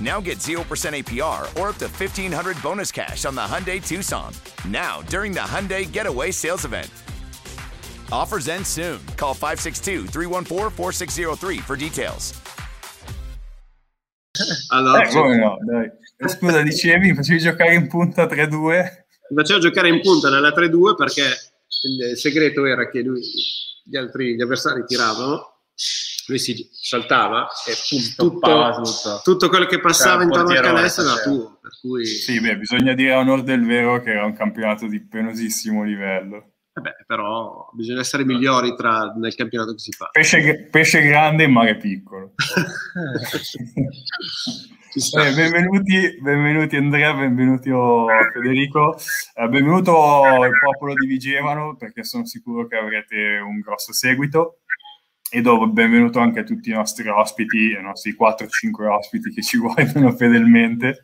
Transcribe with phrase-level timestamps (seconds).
[0.00, 0.62] Now get 0%
[0.94, 4.32] APR or up to 1500 bonus cash on the Hyundai Tucson.
[4.68, 6.88] Now, during the Hyundai Getaway Sales Event.
[8.12, 9.00] Offers end soon.
[9.16, 12.32] Call 562 314 4603 for details.
[14.70, 15.86] Allora, Eh, come no, dai.
[15.86, 19.06] Eh, Scusa, dicevi, mi facevi giocare in punta 3-2?
[19.30, 21.22] mi faceva giocare in punta nella 3-2 perché
[21.82, 23.20] il segreto era che lui,
[23.84, 25.58] gli altri gli avversari tiravano,
[26.28, 29.20] lui si saltava e tutto, tutto.
[29.24, 31.58] tutto quello che passava Cioè, intorno al canestro era tuo.
[31.60, 35.00] Per cui, Sì, beh, bisogna dire a onor del vero che era un campionato di
[35.00, 36.52] penosissimo livello.
[36.74, 40.08] vabbè, però bisogna essere migliori tra, nel campionato che si fa.
[40.12, 42.34] Pesce, pesce grande in mare piccolo.
[44.98, 48.96] Eh, benvenuti, benvenuti Andrea, benvenuti oh, Federico,
[49.34, 49.92] Eh, benvenuto
[50.44, 54.60] il popolo di Vigevano perché sono sicuro che avrete un grosso seguito
[55.30, 59.58] e dopo benvenuto anche a tutti i nostri ospiti, i nostri 4-5 ospiti che ci
[59.58, 61.02] guardano fedelmente.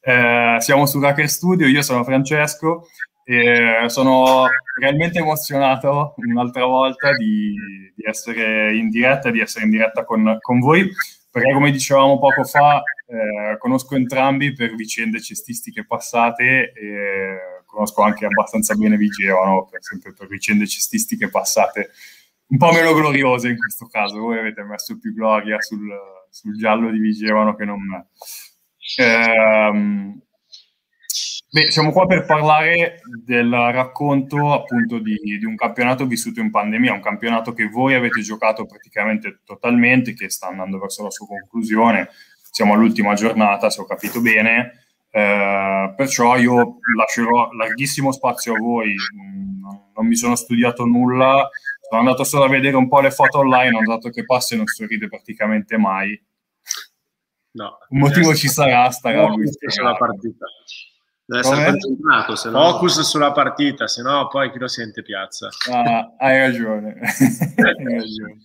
[0.00, 2.88] Eh, siamo su Hacker Studio, io sono Francesco
[3.24, 4.46] e sono
[4.78, 7.54] realmente emozionato un'altra volta di,
[7.94, 10.90] di essere in diretta, di essere in diretta con, con voi
[11.32, 18.26] perché come dicevamo poco fa, eh, conosco entrambi per vicende cestistiche passate e conosco anche
[18.26, 19.80] abbastanza bene Vigevano, per,
[20.14, 21.90] per vicende cestistiche passate,
[22.52, 24.18] un po' meno gloriose in questo caso.
[24.18, 25.90] Voi avete messo più gloria sul,
[26.30, 28.08] sul giallo di Vigevano che non me.
[28.98, 30.20] Ehm,
[31.54, 36.94] Beh, siamo qua per parlare del racconto appunto di, di, un campionato vissuto in pandemia,
[36.94, 42.08] un campionato che voi avete giocato praticamente totalmente, che sta andando verso la sua conclusione.
[42.50, 44.86] Siamo all'ultima giornata, se ho capito bene.
[45.10, 48.94] Eh, perciò io lascerò larghissimo spazio a voi.
[49.94, 51.50] Non mi sono studiato nulla,
[51.92, 54.64] sono andato solo a vedere un po' le foto online, ho notato che Passi non
[54.64, 56.18] sorride praticamente mai.
[57.50, 59.46] No, un motivo ci sarà, starà lui.
[59.66, 60.46] sulla partita.
[61.26, 62.70] Deve essere concentrato, se no...
[62.70, 65.50] Focus sulla partita, se no poi chi lo sente piazza.
[65.70, 66.96] Ah, hai ragione.
[66.98, 68.38] hai ragione.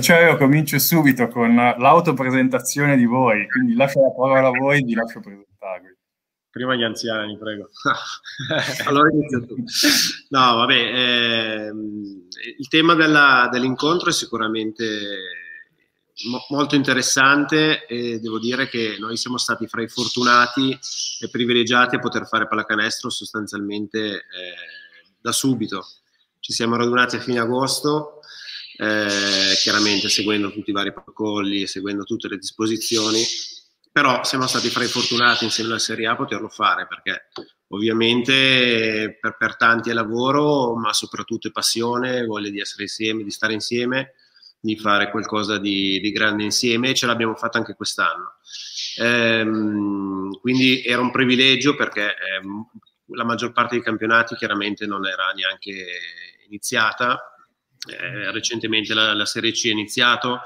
[0.00, 4.82] Cioè io comincio subito con l'autopresentazione di voi, quindi lascio la parola a voi e
[4.84, 5.98] vi lascio presentarvi.
[6.50, 7.70] Prima gli anziani, prego.
[8.86, 9.54] allora inizio tu.
[10.30, 12.28] No, vabbè, ehm,
[12.58, 14.84] il tema della, dell'incontro è sicuramente
[16.28, 20.76] mo- molto interessante e devo dire che noi siamo stati fra i fortunati
[21.20, 24.22] e privilegiati a poter fare pallacanestro sostanzialmente eh,
[25.20, 25.86] da subito.
[26.40, 28.20] Ci siamo radunati a fine agosto,
[28.76, 33.22] eh, chiaramente seguendo tutti i vari protocolli, seguendo tutte le disposizioni,
[33.92, 37.28] però siamo stati fra i fortunati insieme alla Serie A a poterlo fare perché
[37.68, 43.30] ovviamente per, per tanti è lavoro, ma soprattutto è passione, voglia di essere insieme, di
[43.30, 44.14] stare insieme
[44.60, 48.34] di fare qualcosa di, di, grande insieme e ce l'abbiamo fatto anche quest'anno.
[48.98, 52.68] Ehm, quindi era un privilegio perché ehm,
[53.14, 55.86] la maggior parte dei campionati chiaramente non era neanche
[56.46, 57.34] iniziata.
[57.88, 60.40] Eh, recentemente la, la, Serie C è iniziato,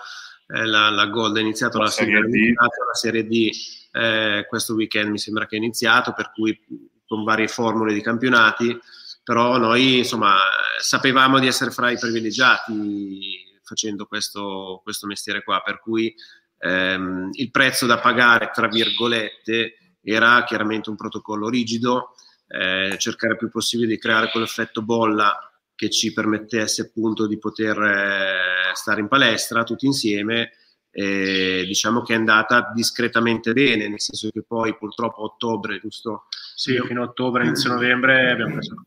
[0.55, 3.51] eh, la, la, Gold è iniziato, la, la Serie D, la Serie D
[3.91, 6.59] eh, questo weekend mi sembra che è iniziato, per cui
[7.07, 8.79] con varie formule di campionati,
[9.23, 10.37] però noi insomma
[10.81, 16.15] sapevamo di essere fra i privilegiati facendo questo, questo mestiere qua, per cui
[16.59, 22.15] ehm, il prezzo da pagare, tra virgolette, era chiaramente un protocollo rigido,
[22.47, 27.79] eh, cercare il più possibile di creare quell'effetto bolla che ci permettesse appunto di poter
[27.81, 30.53] eh, stare in palestra tutti insieme.
[30.97, 36.27] E diciamo che è andata discretamente bene, nel senso che poi purtroppo a ottobre, giusto?
[36.55, 38.81] Sì, fino a ottobre, inizio novembre abbiamo preso il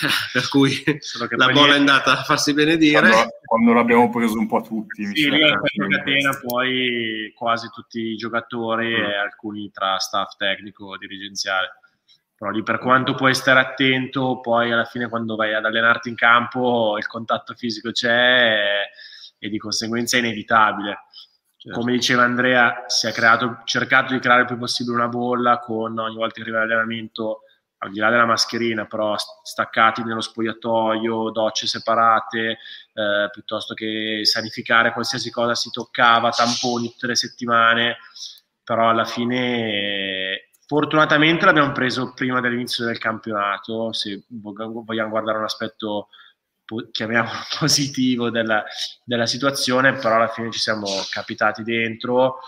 [0.32, 0.82] per cui
[1.36, 3.00] la bolla è andata a farsi benedire.
[3.10, 5.04] Quando, quando l'abbiamo preso un po' tutti.
[5.06, 9.04] Sì, lì a catena poi quasi tutti i giocatori mm.
[9.04, 11.79] e alcuni tra staff tecnico dirigenziale.
[12.40, 16.14] Però lì per quanto puoi stare attento, poi alla fine quando vai ad allenarti in
[16.14, 18.88] campo il contatto fisico c'è
[19.38, 21.00] e, di conseguenza è inevitabile.
[21.54, 21.78] Certo.
[21.78, 25.98] Come diceva Andrea, si è creato, cercato di creare il più possibile una bolla con
[25.98, 27.42] ogni volta che arriva l'allenamento,
[27.76, 32.56] al di là della mascherina, però staccati nello spogliatoio, docce separate,
[32.94, 37.98] eh, piuttosto che sanificare qualsiasi cosa si toccava, tamponi tutte le settimane,
[38.64, 46.10] però alla fine fortunatamente l'abbiamo preso prima dell'inizio del campionato, se vogliamo guardare un aspetto
[46.92, 48.62] chiamiamolo positivo della,
[49.02, 52.38] della situazione, però alla fine ci siamo capitati dentro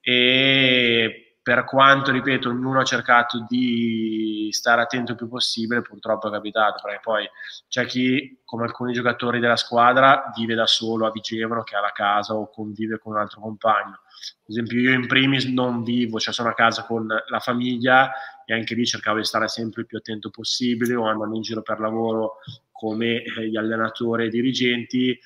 [0.00, 6.30] e per quanto, ripeto, ognuno ha cercato di stare attento il più possibile, purtroppo è
[6.30, 7.28] capitato, perché poi
[7.68, 11.90] c'è chi, come alcuni giocatori della squadra, vive da solo a Vigevano, che ha la
[11.92, 13.98] casa o convive con un altro compagno.
[14.42, 18.12] Ad esempio io in primis non vivo, cioè sono a casa con la famiglia
[18.44, 21.62] e anche lì cercavo di stare sempre il più attento possibile o andando in giro
[21.62, 22.36] per lavoro
[22.70, 25.18] come eh, gli allenatori e i dirigenti,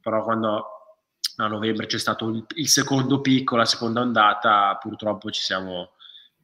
[0.00, 0.64] però quando
[1.36, 5.92] a novembre c'è stato il, il secondo picco, la seconda ondata, purtroppo ci siamo,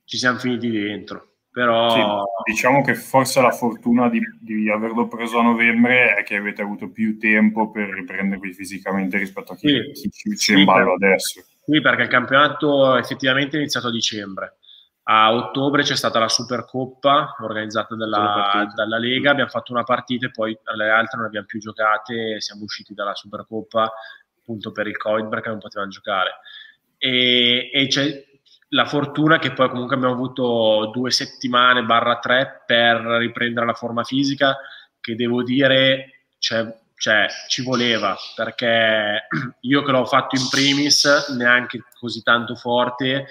[0.05, 1.31] ci siamo finiti dentro.
[1.51, 1.91] Però...
[1.91, 6.63] Sì, diciamo che forse la fortuna di, di, averlo preso a novembre è che avete
[6.63, 11.45] avuto più tempo per riprendervi fisicamente rispetto a chi, sì, chi ci, in ballo adesso.
[11.67, 14.59] Sì, perché il campionato effettivamente è iniziato a dicembre.
[15.07, 20.31] A ottobre c'è stata la Supercoppa organizzata dalla, dalla, Lega, abbiamo fatto una partita e
[20.31, 23.93] poi alle altre non abbiamo più giocate, siamo usciti dalla Supercoppa
[24.39, 26.37] appunto per il Covid perché non potevano giocare.
[26.97, 28.25] E, e c'è
[28.69, 34.05] la fortuna che poi comunque abbiamo avuto due settimane barra tre per riprendere la forma
[34.05, 34.57] fisica
[35.01, 39.27] che devo dire cioè, cioè, ci voleva perché
[39.61, 43.27] io che l'ho fatto in primis neanche così tanto forte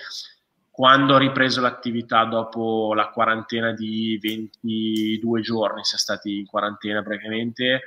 [0.74, 7.04] quando ho ripreso l'attività dopo la quarantena di 22 giorni, si è stati in quarantena
[7.04, 7.84] praticamente,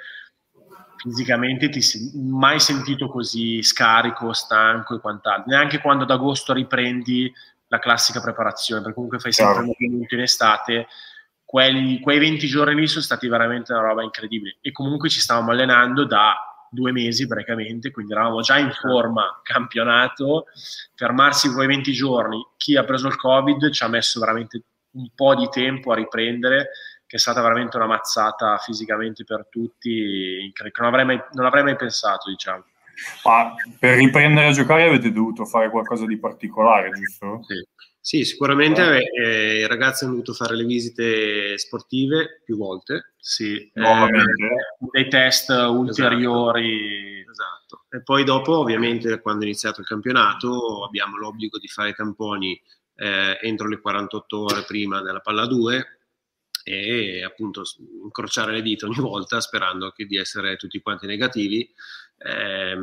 [0.96, 7.32] fisicamente ti sei mai sentito così scarico, stanco e quant'altro, neanche quando ad agosto riprendi
[7.66, 10.86] la classica preparazione, perché comunque fai sempre un movimento in estate,
[11.46, 15.52] quelli, quei 20 giorni lì sono stati veramente una roba incredibile e comunque ci stavamo
[15.52, 16.34] allenando da
[16.68, 20.46] due mesi praticamente, quindi eravamo già in forma campionato,
[20.94, 24.62] fermarsi quei 20 giorni, chi ha preso il Covid ci ha messo veramente
[24.96, 26.70] un po' di tempo a riprendere,
[27.06, 31.62] che è stata veramente una mazzata fisicamente per tutti, che non avrei mai, non avrei
[31.62, 32.64] mai pensato, diciamo.
[33.24, 37.40] Ma per riprendere a giocare avete dovuto fare qualcosa di particolare, giusto?
[37.44, 37.64] Sì.
[38.06, 43.14] Sì, sicuramente eh, i ragazzi hanno dovuto fare le visite sportive più volte.
[43.18, 44.76] Sì, eh, nuovamente.
[44.92, 47.24] dei test ulteriori.
[47.28, 47.30] Esatto.
[47.32, 47.84] esatto.
[47.90, 52.56] E poi dopo, ovviamente, quando è iniziato il campionato, abbiamo l'obbligo di fare i tamponi
[52.94, 55.98] eh, entro le 48 ore prima della palla 2
[56.62, 57.64] e appunto
[58.04, 61.68] incrociare le dita ogni volta sperando di essere tutti quanti negativi
[62.18, 62.76] eh,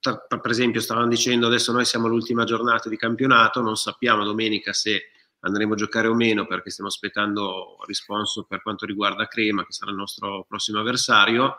[0.00, 5.10] per esempio, stavano dicendo adesso noi siamo all'ultima giornata di campionato, non sappiamo domenica se
[5.40, 9.90] andremo a giocare o meno perché stiamo aspettando risponso per quanto riguarda Crema, che sarà
[9.90, 11.56] il nostro prossimo avversario.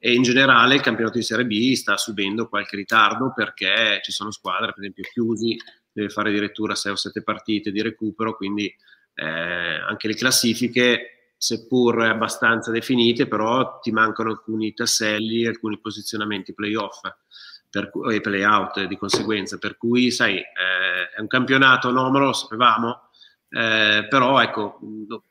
[0.00, 4.30] E in generale il campionato di Serie B sta subendo qualche ritardo perché ci sono
[4.30, 5.56] squadre, per esempio, chiusi,
[5.90, 8.72] deve fare addirittura 6 o 7 partite di recupero, quindi
[9.14, 17.00] eh, anche le classifiche seppur abbastanza definite, però ti mancano alcuni tasselli, alcuni posizionamenti playoff
[17.70, 23.02] per, e playout di conseguenza, per cui sai, eh, è un campionato anomalo, lo sapevamo,
[23.50, 24.80] eh, però ecco,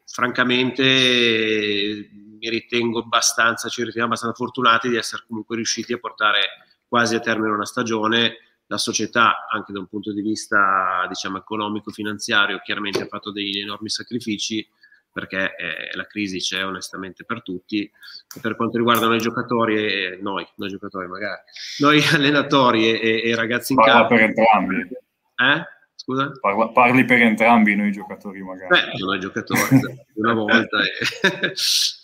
[0.06, 2.10] francamente
[2.40, 6.40] mi ritengo abbastanza, ci riteniamo abbastanza fortunati di essere comunque riusciti a portare
[6.88, 8.38] quasi a termine una stagione.
[8.70, 13.90] La società, anche da un punto di vista diciamo, economico-finanziario, chiaramente ha fatto degli enormi
[13.90, 14.68] sacrifici,
[15.18, 17.82] perché eh, la crisi c'è onestamente per tutti.
[17.82, 21.42] E per quanto riguarda noi giocatori, eh, noi, noi giocatori magari,
[21.80, 24.14] noi allenatori e, e ragazzi in Parla campo.
[24.14, 24.76] per entrambi.
[24.76, 25.76] Eh?
[25.96, 26.32] Scusa?
[26.40, 28.68] Parla, parli per entrambi noi giocatori magari.
[28.68, 30.78] Beh, noi giocatori, esatto, una volta.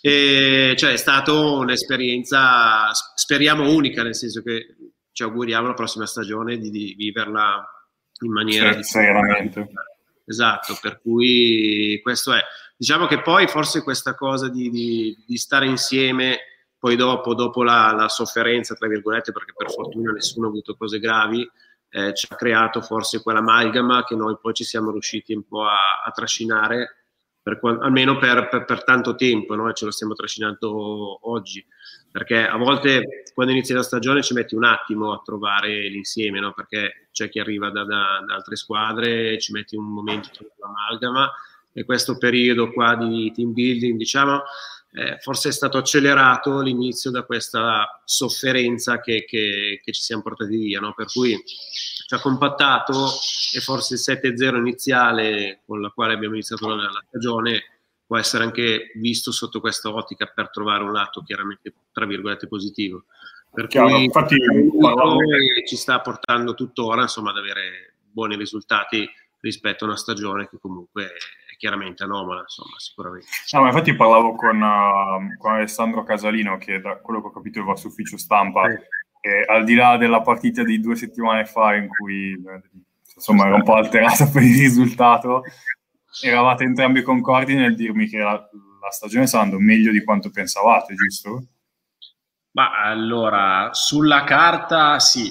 [0.72, 4.74] e, cioè è stata un'esperienza, speriamo unica, nel senso che
[5.12, 7.64] ci auguriamo la prossima stagione di, di viverla
[8.24, 8.72] in maniera...
[8.72, 9.68] Certo, seriamente.
[10.24, 12.40] Esatto, per cui questo è.
[12.76, 16.38] Diciamo che poi forse questa cosa di, di, di stare insieme,
[16.78, 20.98] poi dopo, dopo la, la, sofferenza, tra virgolette, perché per fortuna nessuno ha avuto cose
[20.98, 21.48] gravi,
[21.90, 26.02] eh, ci ha creato forse quell'amalgama che noi poi ci siamo riusciti un po' a,
[26.04, 27.04] a trascinare,
[27.40, 29.72] per, almeno per, per, per, tanto tempo, no?
[29.72, 31.64] ce lo stiamo trascinando oggi.
[32.14, 36.52] Perché a volte quando inizi la stagione ci metti un attimo a trovare l'insieme, no?
[36.52, 40.54] perché c'è chi arriva da, da, da altre squadre, ci metti un momento a trovare
[40.60, 41.32] l'amalgama
[41.72, 44.42] e questo periodo qua di team building, diciamo,
[44.92, 50.56] eh, forse è stato accelerato l'inizio da questa sofferenza che, che, che ci siamo portati
[50.56, 50.94] via, no?
[50.94, 53.10] per cui ci ha compattato
[53.52, 57.73] e forse il 7-0 iniziale con la quale abbiamo iniziato la, la stagione
[58.06, 63.04] può essere anche visto sotto questa ottica per trovare un lato chiaramente tra virgolette positivo.
[63.52, 64.36] Per Chiaro, cui infatti,
[65.66, 69.08] ci sta portando tuttora insomma, ad avere buoni risultati
[69.40, 73.26] rispetto a una stagione che comunque è chiaramente anomala, insomma, sicuramente.
[73.52, 77.64] No, infatti parlavo con, uh, con Alessandro Casalino, che da quello che ho capito il
[77.64, 78.76] vostro ufficio stampa, sì.
[79.20, 82.36] e al di là della partita di due settimane fa in cui
[83.14, 85.42] insomma era un po' alterato per il risultato,
[86.22, 90.94] eravate entrambi concordi nel dirmi che la, la stagione sta andando meglio di quanto pensavate,
[90.94, 91.46] giusto?
[92.52, 95.30] Ma allora, sulla carta sì,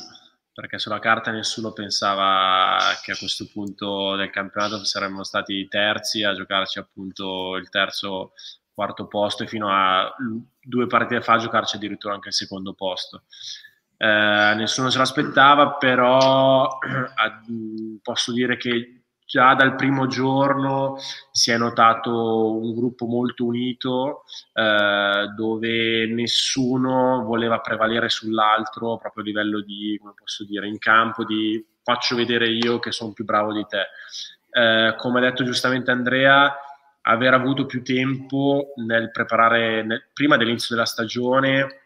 [0.53, 6.33] perché sulla carta nessuno pensava che a questo punto del campionato saremmo stati terzi a
[6.33, 8.33] giocarci appunto il terzo,
[8.73, 10.13] quarto posto e fino a
[10.61, 13.23] due partite fa a giocarci addirittura anche il secondo posto.
[13.97, 16.77] Eh, nessuno se l'aspettava, però
[18.01, 19.02] posso dire che
[19.33, 20.95] già dal primo giorno
[21.31, 29.25] si è notato un gruppo molto unito eh, dove nessuno voleva prevalere sull'altro proprio a
[29.25, 33.53] livello di, come posso dire, in campo di faccio vedere io che sono più bravo
[33.53, 33.87] di te.
[34.51, 36.55] Eh, come ha detto giustamente Andrea,
[37.01, 41.81] aver avuto più tempo nel preparare, nel, prima dell'inizio della stagione,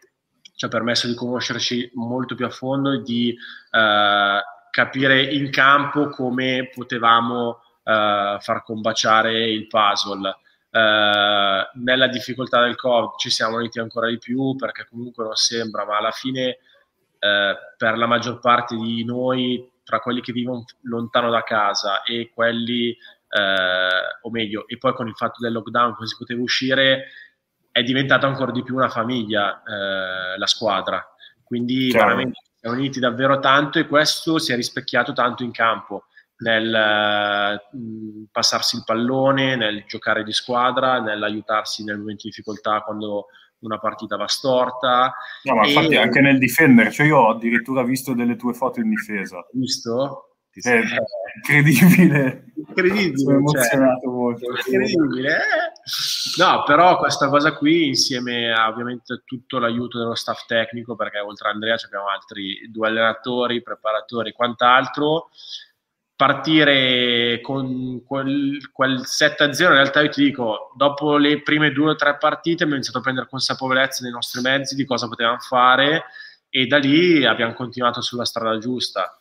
[0.54, 3.34] ci ha permesso di conoscerci molto più a fondo e di
[3.70, 4.38] eh,
[4.70, 7.48] capire in campo come potevamo
[7.88, 10.36] uh, far combaciare il puzzle.
[10.70, 15.84] Uh, nella difficoltà del Covid ci siamo uniti ancora di più perché comunque non sembra,
[15.86, 16.58] ma alla fine
[17.14, 22.30] uh, per la maggior parte di noi, tra quelli che vivono lontano da casa e
[22.34, 22.96] quelli,
[24.22, 27.06] o meglio, e poi con il fatto del lockdown come si poteva uscire,
[27.72, 29.62] è diventata ancora di più una famiglia
[30.36, 31.02] la squadra.
[31.42, 32.08] Quindi Chiaro.
[32.08, 36.04] veramente siamo uniti davvero tanto e questo si è rispecchiato tanto in campo
[36.38, 43.26] nel uh, passarsi il pallone, nel giocare di squadra, nell'aiutarsi nel momento di difficoltà quando
[43.60, 45.12] una partita va storta.
[45.44, 45.68] No, ma e...
[45.68, 49.44] infatti anche nel difendere, cioè io ho addirittura visto delle tue foto in difesa.
[49.52, 50.27] Visto?
[50.60, 50.84] È
[51.36, 52.44] incredibile.
[52.56, 53.18] Incredibile.
[53.18, 54.46] Sono emozionato cioè, molto.
[54.50, 55.36] Incredibile.
[55.36, 56.42] Eh?
[56.42, 61.48] No, però questa cosa qui, insieme a ovviamente tutto l'aiuto dello staff tecnico, perché oltre
[61.48, 65.30] a Andrea abbiamo altri due allenatori, preparatori e quant'altro,
[66.16, 71.94] partire con quel, quel 7-0, in realtà io ti dico, dopo le prime due o
[71.94, 76.06] tre partite abbiamo iniziato a prendere consapevolezza dei nostri mezzi, di cosa potevamo fare
[76.50, 79.17] e da lì abbiamo continuato sulla strada giusta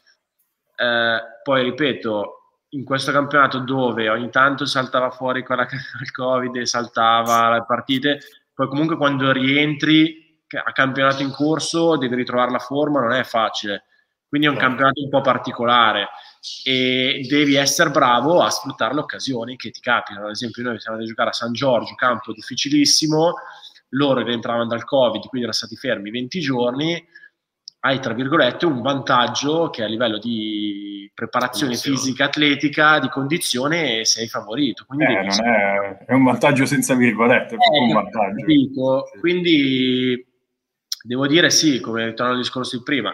[0.77, 2.37] eh, poi ripeto,
[2.69, 5.67] in questo campionato dove ogni tanto saltava fuori che era
[6.01, 8.19] il Covid e saltava le partite,
[8.53, 10.25] poi comunque quando rientri
[10.63, 13.83] a campionato in corso devi ritrovare la forma, non è facile.
[14.27, 16.09] Quindi è un campionato un po' particolare
[16.63, 20.25] e devi essere bravo a sfruttare le occasioni che ti capitano.
[20.25, 23.33] Ad esempio, noi siamo andati a giocare a San Giorgio, campo difficilissimo,
[23.89, 27.07] loro rientravano dal Covid, quindi erano stati fermi 20 giorni
[27.79, 34.27] hai tra virgolette un vantaggio che a livello di preparazione fisica, atletica, di condizione sei
[34.27, 34.85] favorito.
[34.85, 38.45] Quindi eh, non è, è, un vantaggio senza virgolette, è eh, un vantaggio.
[38.45, 39.19] Sì.
[39.19, 40.25] Quindi
[41.03, 43.11] devo dire sì, come torno al discorso di prima,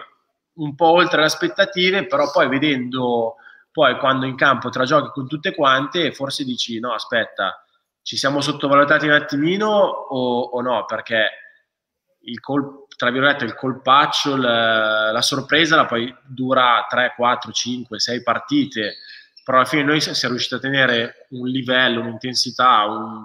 [0.54, 3.36] un po' oltre le aspettative, però poi vedendo
[3.74, 7.64] poi quando in campo tra giochi con tutte quante, forse dici no, aspetta,
[8.02, 11.28] ci siamo sottovalutati un attimino o, o no, perché
[12.20, 17.98] il colpo tra virgolette, il colpaccio, la, la sorpresa la poi dura 3, 4, 5,
[17.98, 18.96] 6 partite,
[19.44, 23.24] però alla fine noi siamo riusciti a tenere un livello, un'intensità, un,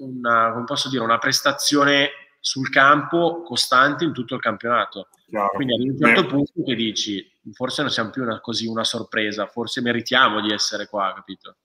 [0.00, 5.08] una, come posso dire, una prestazione sul campo costante in tutto il campionato.
[5.26, 5.50] Chiaro.
[5.54, 6.28] Quindi ad un certo Beh.
[6.28, 10.86] punto che dici, forse non siamo più una, così una sorpresa, forse meritiamo di essere
[10.86, 11.56] qua, capito?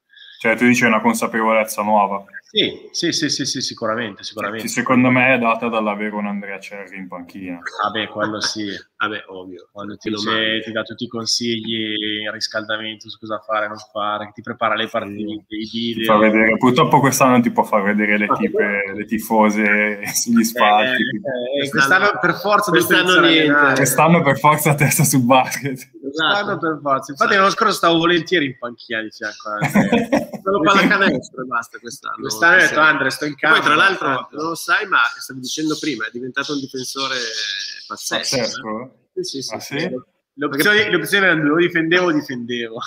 [0.41, 2.25] Cioè, tu dici una consapevolezza nuova.
[2.50, 4.63] Sì, sì, sì, sì, sì sicuramente, sicuramente.
[4.63, 7.60] Che secondo me è data dall'avere un Andrea Cerri in panchina.
[7.83, 8.65] Vabbè, quello sì.
[8.98, 9.69] Vabbè, ovvio.
[9.71, 14.25] Quando ti, dice, ti dà tutti i consigli in riscaldamento su cosa fare, non fare,
[14.25, 15.55] che ti prepara le partite, sì.
[15.57, 16.17] i video.
[16.17, 21.03] Vedere, purtroppo quest'anno ti può far vedere le, tipe, le tifose sugli spalti.
[21.03, 23.74] Eh, eh, quest'anno per forza quest'anno, niente.
[23.75, 25.88] quest'anno per forza testa sul basket.
[26.11, 27.11] Quest'anno per forza.
[27.11, 29.69] Infatti l'anno scorso stavo volentieri in panchina di fianco a
[30.43, 32.17] Solo pallacanestro e basta quest'anno.
[32.19, 33.57] Quest'anno ho detto Andre, sto in campo.
[33.57, 37.15] Poi tra l'altro, non lo sai, ma stavi dicendo prima, è diventato un difensore
[37.87, 38.37] pazzesco.
[38.37, 38.81] pazzesco.
[39.13, 39.23] Eh?
[39.23, 39.75] Sì, sì, ah, sì?
[40.33, 42.79] Le opzioni, le opzioni erano due, o difendevo o difendevo.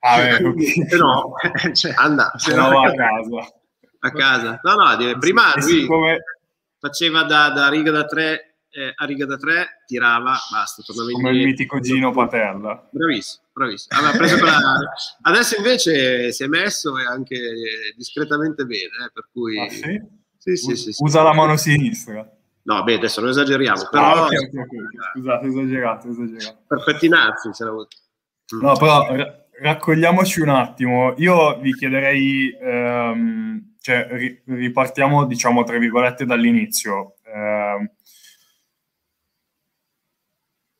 [0.00, 1.32] Ah, beh, se no,
[1.74, 3.52] cioè, anda, se no a casa.
[4.00, 4.60] A casa.
[4.62, 6.18] No, no, prima lui come...
[6.78, 11.30] faceva da, da riga da tre eh, a riga da tre, tirava, basta, tornava Come
[11.30, 12.88] il mitico Gino Patella.
[12.90, 14.10] Bravissimo, bravissimo.
[14.16, 14.58] Preso quella...
[15.22, 17.38] Adesso invece si è messo e anche
[17.96, 19.58] discretamente bene, eh, per cui...
[19.58, 20.00] Ah, sì?
[20.38, 21.02] Sì, sì, sì.
[21.02, 22.30] Usa la mano sinistra.
[22.62, 24.02] No, beh, adesso non esageriamo, però...
[24.04, 24.66] Ah, ok, ok, ok.
[25.14, 26.58] Scusate, esagerato, esagerato.
[26.66, 27.88] Per pettinarsi ce l'avevo...
[28.60, 31.14] No, però ra- raccogliamoci un attimo.
[31.18, 37.16] Io vi chiederei, ehm, cioè ri- ripartiamo, diciamo, tra virgolette, dall'inizio.
[37.24, 37.90] Ehm,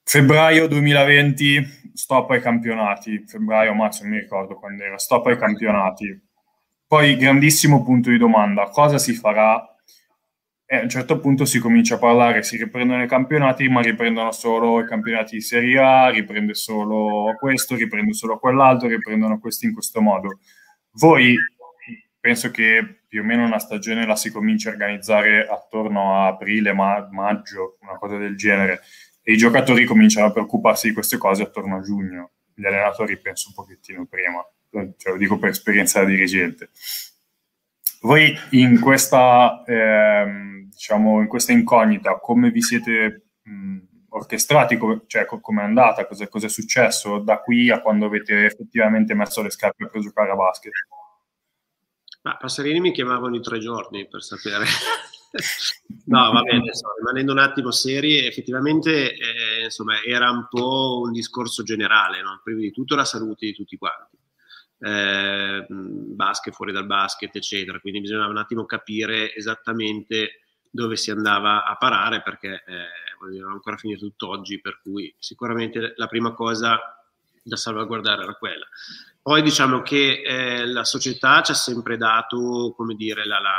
[0.09, 3.25] febbraio 2020, stop ai campionati.
[3.27, 4.97] Febbraio, marzo, non mi ricordo quando era.
[4.97, 6.19] Stop ai campionati.
[6.87, 8.71] Poi, grandissimo punto di domanda.
[8.71, 9.63] Cosa si farà?
[10.65, 14.33] E a un certo punto si comincia a parlare, si riprendono i campionati, ma riprendono
[14.33, 19.75] solo i campionati di Serie A, riprende solo questo, riprende solo quell'altro, riprendono questi in
[19.75, 20.39] questo modo.
[20.93, 21.37] Voi
[22.19, 26.73] penso che più o meno una stagione la si comincia a organizzare attorno a aprile,
[26.73, 28.81] ma- maggio, una cosa del genere,
[29.29, 32.31] e i giocatori cominciano a preoccuparsi di queste cose attorno a giugno.
[32.55, 34.43] Gli allenatori penso un pochettino prima,
[34.97, 36.71] cioè, lo dico per esperienza da dirigente.
[38.01, 45.27] Voi in questa, ehm, diciamo, in questa incognita, come vi siete mh, orchestrati, come, cioè
[45.27, 49.43] co- come è andata, cosa, cosa è successo da qui a quando avete effettivamente messo
[49.43, 50.73] le scarpe per giocare a basket?
[52.23, 54.65] Ma Passerini mi chiamavano in tre giorni per sapere.
[56.07, 61.13] No, va bene, adesso, rimanendo un attimo seri, effettivamente eh, insomma, era un po' un
[61.13, 62.41] discorso generale, no?
[62.43, 64.17] prima di tutto la salute di tutti quanti.
[64.81, 67.81] Eh, basket fuori dal basket, eccetera.
[67.81, 73.77] Quindi bisognava un attimo capire esattamente dove si andava a parare perché eh, non ancora
[73.77, 76.79] finito tutto oggi, per cui sicuramente la prima cosa
[77.43, 78.67] da salvaguardare era quella.
[79.21, 83.53] Poi diciamo che eh, la società ci ha sempre dato, come dire, la, la,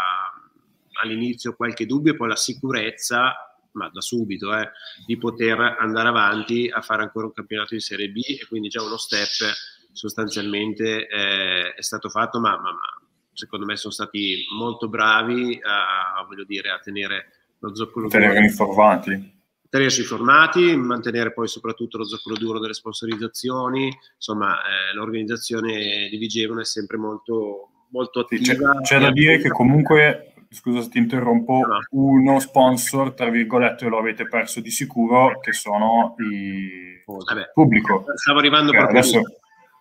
[1.02, 3.34] all'inizio qualche dubbio e poi la sicurezza,
[3.74, 4.70] ma da subito, eh,
[5.06, 8.84] di poter andare avanti a fare ancora un campionato di Serie B e quindi già
[8.84, 9.54] uno step
[9.92, 13.02] sostanzialmente eh, è stato fatto, ma, ma, ma,
[13.34, 18.20] secondo me sono stati molto bravi a, voglio dire, a tenere lo zoccolo duro.
[18.20, 19.38] Tenere informati.
[19.70, 26.62] Tenersi informati, mantenere poi soprattutto lo zoccolo duro delle sponsorizzazioni, insomma eh, l'organizzazione di Vigevano
[26.62, 28.80] è sempre molto, molto attiva.
[28.82, 31.80] C'è, c'è da dire che comunque, scusa se ti interrompo, no.
[31.92, 38.04] uno sponsor, tra virgolette, lo avete perso di sicuro, che sono i Vabbè, pubblico.
[38.16, 39.24] Stavo arrivando Eh, proprio adesso- lì.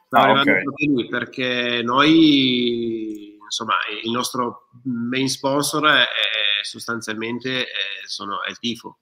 [0.07, 0.63] Stavo Ah, arrivando ok.
[0.63, 7.67] proprio lui perché noi, insomma, il nostro main sponsor è, è sostanzialmente è,
[8.07, 9.01] sono- è il tifo.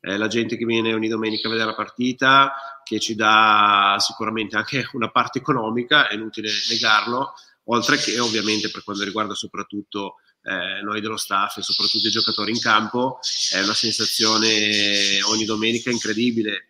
[0.00, 4.56] È la gente che viene ogni domenica a vedere la partita, che ci dà sicuramente
[4.56, 7.32] anche una parte economica, è inutile negarlo,
[7.64, 12.52] oltre che ovviamente per quanto riguarda soprattutto eh, noi dello staff e soprattutto i giocatori
[12.52, 13.18] in campo,
[13.52, 16.68] è una sensazione ogni domenica incredibile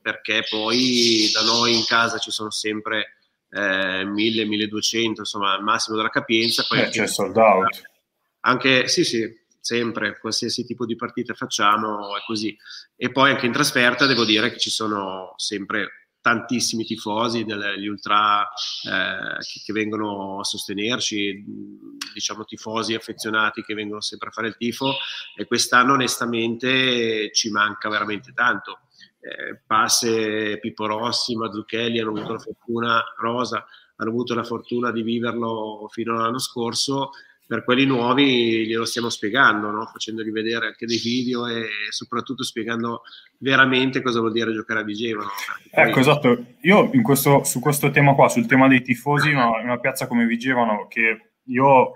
[0.00, 3.16] perché poi da noi in casa ci sono sempre
[3.50, 6.64] eh, 1000, 1200, insomma, al massimo della capienza.
[6.68, 7.82] Poi Eh, c'è sold out.
[8.40, 9.26] anche sì, sì,
[9.58, 12.54] sempre, qualsiasi tipo di partita facciamo è così.
[12.94, 18.44] E poi anche in trasferta devo dire che ci sono sempre tantissimi tifosi, degli ultra
[18.44, 21.44] eh, che, che vengono a sostenerci,
[22.14, 24.94] diciamo tifosi affezionati che vengono sempre a fare il tifo
[25.36, 28.78] e quest'anno onestamente ci manca veramente tanto.
[29.20, 35.02] Eh, Passe, Pippo Rossi, Mazzucchelli hanno avuto la fortuna, Rosa hanno avuto la fortuna di
[35.02, 37.10] viverlo fino all'anno scorso
[37.46, 39.84] per quelli nuovi glielo stiamo spiegando, no?
[39.86, 43.02] facendogli vedere anche dei video e soprattutto spiegando
[43.38, 45.28] veramente cosa vuol dire giocare a Vigevano.
[45.28, 46.44] perché poi- Ecco, esatto.
[46.62, 50.24] Io in questo- su questo tema qua, sul tema dei tifosi, una, una piazza come
[50.26, 51.92] Vigevano che io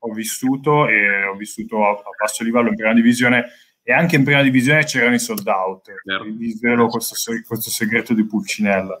[0.00, 3.44] ho vissuto e ho vissuto a, a basso livello in prima divisione
[3.82, 5.90] e anche in prima divisione c'erano i sold out.
[6.36, 7.14] Vi svelo questo,
[7.46, 8.98] questo segreto di Pulcinella.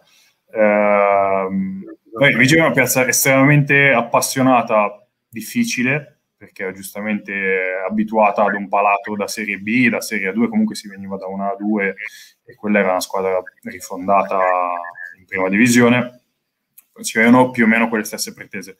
[2.12, 7.32] Poi Vigevano è una piazza estremamente appassionata, difficile, perché è giustamente
[7.88, 11.48] abituata ad un palato da Serie B, da Serie A2, comunque si veniva da una
[11.48, 11.94] A2
[12.44, 14.38] e quella era una squadra rifondata
[15.18, 16.22] in prima divisione,
[17.00, 18.78] si avevano più o meno quelle stesse pretese.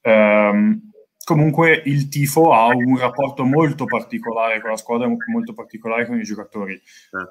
[0.00, 0.90] Ehm,
[1.24, 6.24] comunque il tifo ha un rapporto molto particolare con la squadra, molto particolare con i
[6.24, 6.80] giocatori.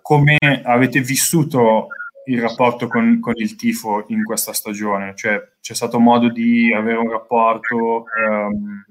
[0.02, 1.88] Come avete vissuto
[2.25, 5.15] il rapporto con, con il tifo in questa stagione?
[5.15, 8.05] Cioè, c'è stato modo di avere un rapporto?
[8.07, 8.86] ehm,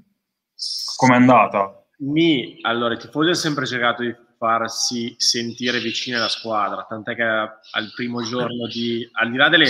[0.97, 1.85] com'è andata?
[1.99, 7.23] Mi, allora, i tifosi hanno sempre cercato di farsi sentire vicini alla squadra, tant'è che
[7.23, 9.69] al primo giorno di, al di là delle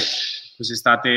[0.57, 1.11] quest'estate,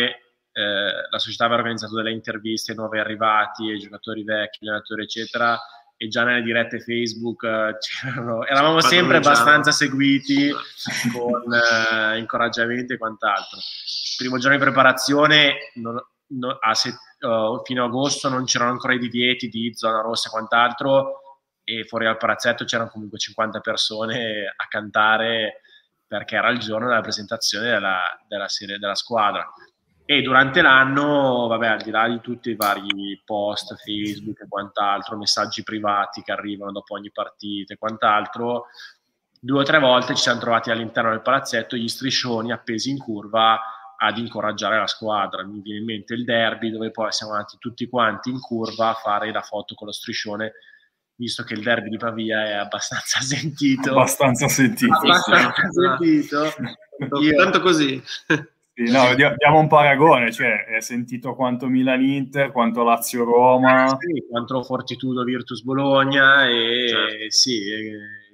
[0.52, 5.58] eh, la società aveva organizzato delle interviste ai nuovi arrivati, ai giocatori vecchi, allenatori, eccetera,
[5.98, 7.78] e già nelle dirette Facebook eh,
[8.50, 10.52] eravamo sempre abbastanza seguiti
[11.14, 13.58] con eh, incoraggiamenti e quant'altro.
[13.58, 15.96] Il primo giorno di preparazione non,
[16.28, 20.28] non, a set, uh, fino a agosto non c'erano ancora i divieti di zona rossa
[20.28, 21.20] e quant'altro
[21.64, 25.62] e fuori al palazzetto c'erano comunque 50 persone a cantare
[26.06, 29.52] perché era il giorno della presentazione della, della serie della squadra
[30.08, 35.18] e durante l'anno, vabbè, al di là di tutti i vari post, Facebook e quant'altro,
[35.18, 38.68] messaggi privati che arrivano dopo ogni partita e quant'altro,
[39.40, 43.60] due o tre volte ci siamo trovati all'interno del palazzetto gli striscioni appesi in curva
[43.98, 45.44] ad incoraggiare la squadra.
[45.44, 48.94] Mi viene in mente il derby dove poi siamo andati tutti quanti in curva a
[48.94, 50.54] fare la foto con lo striscione,
[51.16, 53.90] visto che il derby di Pavia è abbastanza sentito.
[53.90, 54.94] Abbastanza sentito.
[54.94, 57.22] Abbastanza sentito.
[57.22, 58.04] Io, tanto così.
[58.78, 63.88] Sì, no, diamo un paragone, cioè è sentito quanto Milan-Inter, quanto Lazio-Roma.
[63.98, 67.26] Sì, quanto Fortitudo Virtus-Bologna e certo.
[67.30, 67.62] sì.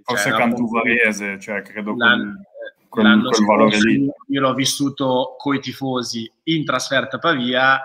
[0.04, 2.42] Forse cioè, Cantuvarese, cioè credo quel,
[2.90, 4.10] quel, quel valore lì.
[4.30, 7.80] Io l'ho vissuto coi tifosi in trasferta a Pavia,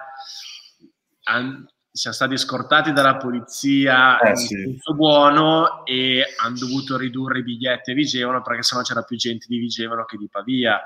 [1.25, 4.81] an- siamo stati scortati dalla polizia eh, in sì.
[4.95, 9.59] buono e hanno dovuto ridurre i biglietti a Vigevano perché sennò c'era più gente di
[9.59, 10.81] Vigevano che di Pavia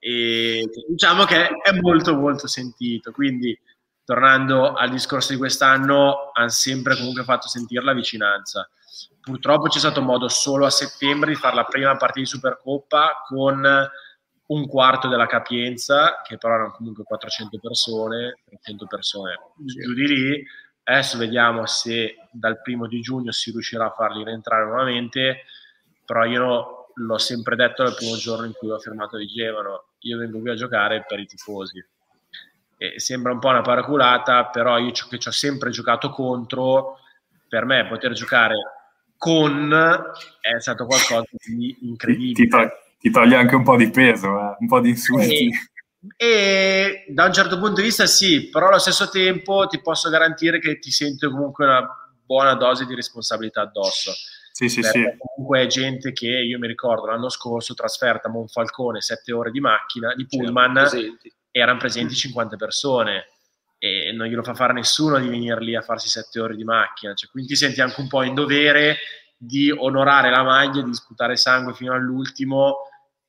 [0.00, 3.12] e diciamo che è molto molto sentito.
[3.12, 3.56] Quindi
[4.02, 8.68] tornando al discorso di quest'anno hanno sempre comunque fatto sentire la vicinanza.
[9.20, 13.88] Purtroppo c'è stato modo solo a settembre di fare la prima partita di Supercoppa con
[14.46, 20.44] un quarto della capienza che però erano comunque 400 persone 300 persone giù di lì.
[20.82, 25.44] Adesso vediamo se dal primo di giugno si riuscirà a farli rientrare nuovamente
[26.04, 30.18] però io l'ho sempre detto dal primo giorno in cui ho firmato di Gevano io
[30.18, 31.84] vengo qui a giocare per i tifosi.
[32.76, 36.98] E sembra un po' una paraculata, però io che ci ho sempre giocato contro,
[37.48, 38.54] per me poter giocare
[39.18, 39.70] con
[40.40, 42.32] è stato qualcosa di incredibile.
[42.32, 44.56] Ti, ti, ti toglie anche un po' di peso, eh?
[44.60, 45.50] un po' di insulti.
[46.16, 50.08] E, e, da un certo punto di vista sì, però allo stesso tempo ti posso
[50.08, 51.86] garantire che ti senti comunque una
[52.24, 54.12] buona dose di responsabilità addosso
[54.68, 55.16] sì, sì, sì.
[55.16, 59.60] Comunque è gente che io mi ricordo l'anno scorso trasferta a Monfalcone, sette ore di
[59.60, 61.32] macchina, di pullman, presenti.
[61.50, 63.28] erano presenti 50 persone
[63.78, 67.14] e non glielo fa fare nessuno di venire lì a farsi sette ore di macchina.
[67.14, 68.98] Cioè, quindi ti senti anche un po' in dovere
[69.34, 72.80] di onorare la maglia, di sputare sangue fino all'ultimo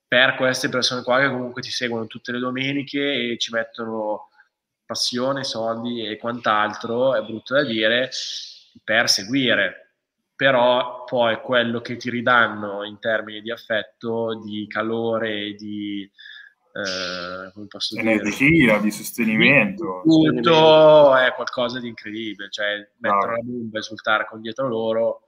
[0.05, 4.27] per queste persone qua che comunque ti seguono tutte le domeniche e ci mettono
[4.85, 8.09] passione, soldi e quant'altro, è brutto da dire,
[8.83, 9.90] per seguire
[10.41, 17.67] però poi quello che ti ridanno in termini di affetto, di calore, di eh, come
[17.67, 18.81] posso energia, dire?
[18.81, 22.49] di sostenimento, tutto è qualcosa di incredibile.
[22.49, 25.27] Cioè, mettere la bomba, esultare con dietro loro,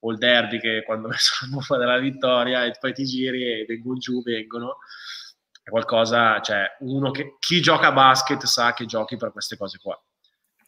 [0.00, 3.64] o il derby che quando messo la bomba della vittoria e poi ti giri e
[3.66, 4.80] vengono giù, vengono.
[5.62, 9.78] È qualcosa, cioè, uno che chi gioca a basket sa che giochi per queste cose
[9.78, 9.98] qua.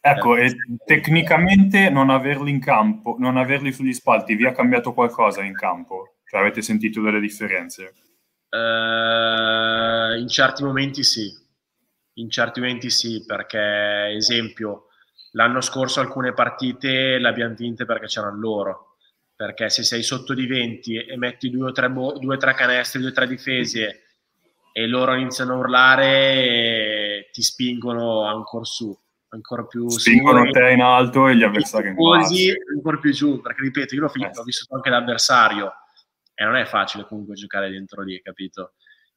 [0.07, 5.41] Ecco, e tecnicamente non averli in campo, non averli sugli spalti, vi ha cambiato qualcosa
[5.41, 6.17] in campo?
[6.27, 7.91] Cioè avete sentito delle differenze?
[8.51, 11.27] Uh, in certi momenti sì,
[12.17, 14.89] in certi momenti sì, perché esempio,
[15.31, 18.97] l'anno scorso alcune partite le abbiamo vinte perché c'erano loro,
[19.35, 22.99] perché se sei sotto di 20 e metti due o tre, bo- due, tre canestri,
[22.99, 24.03] due o tre difese
[24.71, 28.95] e loro iniziano a urlare, ti spingono ancora su
[29.35, 32.33] ancora più spingono te in alto e gli avversari in basso
[32.73, 34.35] ancora più giù perché ripeto io l'ho, finito, eh.
[34.37, 35.71] l'ho vissuto anche l'avversario.
[36.33, 38.73] E non è facile comunque giocare dentro lì capito?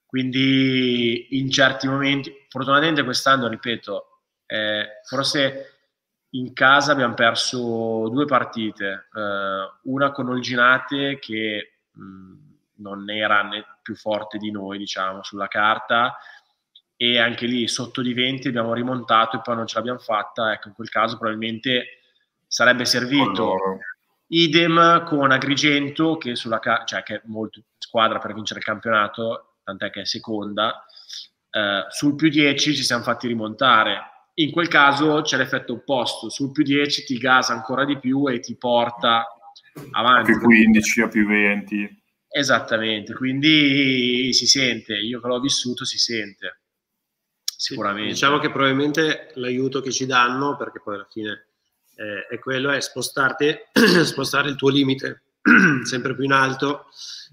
[0.07, 5.79] Quindi in certi momenti fortunatamente quest'anno ripeto eh, forse
[6.31, 12.35] in casa abbiamo perso due partite eh, una con Olginate che mh,
[12.77, 16.17] non era né più forte di noi diciamo sulla carta
[17.01, 20.67] e anche lì sotto di 20 abbiamo rimontato e poi non ce l'abbiamo fatta, ecco
[20.67, 22.01] in quel caso probabilmente
[22.45, 23.53] sarebbe servito.
[23.53, 23.79] Allora.
[24.31, 29.91] Idem con Agrigento che, sulla, cioè, che è molto squadra per vincere il campionato, tant'è
[29.91, 30.85] che è seconda,
[31.51, 34.01] eh, sul più 10 ci siamo fatti rimontare.
[34.35, 38.41] In quel caso c'è l'effetto opposto, sul più 10 ti gasa ancora di più e
[38.41, 39.25] ti porta
[39.93, 40.33] avanti.
[40.33, 42.03] A più 15 a più 20.
[42.29, 46.63] Esattamente, quindi si sente, io che l'ho vissuto si sente
[47.59, 48.13] sicuramente.
[48.13, 51.47] Diciamo che probabilmente l'aiuto che ci danno, perché poi alla fine
[51.97, 53.53] eh, è quello, è spostarti,
[54.05, 55.25] spostare il tuo limite
[55.83, 56.87] sempre più in alto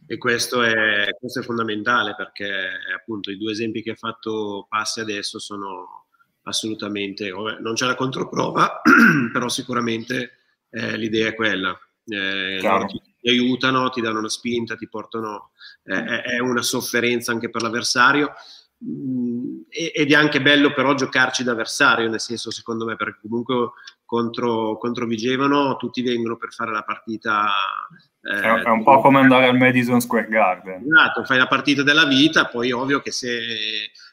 [0.08, 5.00] e questo è, questo è fondamentale perché appunto i due esempi che ha fatto Passi
[5.00, 6.08] adesso sono
[6.44, 8.82] assolutamente, non c'è la controprova,
[9.32, 10.32] però sicuramente
[10.72, 11.78] eh, l'idea è quella.
[12.08, 15.52] Eh, ti, ti, aiutano, ti danno una spinta, ti portano,
[15.84, 18.34] eh, è una sofferenza anche per l'avversario
[18.78, 23.72] ed è anche bello però giocarci da avversario, nel senso secondo me, perché comunque
[24.04, 27.52] contro, contro Vigevano tutti vengono per fare la partita.
[28.22, 30.84] Eh, è, un po' come andare al Madison Square Garden.
[30.86, 33.40] Esatto, fai la partita della vita, poi ovvio che se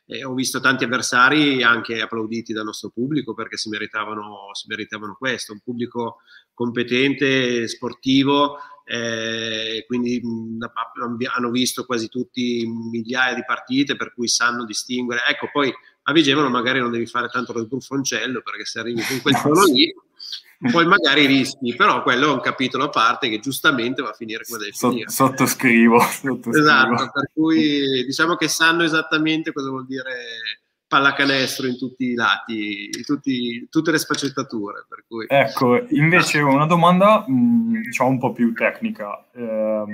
[0.07, 5.17] eh, ho visto tanti avversari anche applauditi dal nostro pubblico perché si meritavano, si meritavano
[5.19, 6.19] questo, un pubblico
[6.53, 10.71] competente, sportivo, eh, quindi mh,
[11.35, 15.23] hanno visto quasi tutti migliaia di partite per cui sanno distinguere.
[15.29, 15.73] Ecco, poi
[16.05, 19.65] a Vigevano magari non devi fare tanto lo sbruffoncello perché se arrivi con quel tono
[19.65, 19.93] lì
[20.71, 24.45] poi magari rischi, però quello è un capitolo a parte che giustamente va a finire
[24.47, 25.11] come deve finire.
[25.11, 26.57] Sottoscrivo, sottoscrivo.
[26.57, 32.91] Esatto, per cui diciamo che sanno esattamente cosa vuol dire pallacanestro in tutti i lati,
[32.95, 34.85] in tutti, tutte le sfaccettature.
[35.09, 35.25] Cui...
[35.27, 39.27] Ecco, invece una domanda mh, diciamo un po' più tecnica.
[39.35, 39.85] Eh,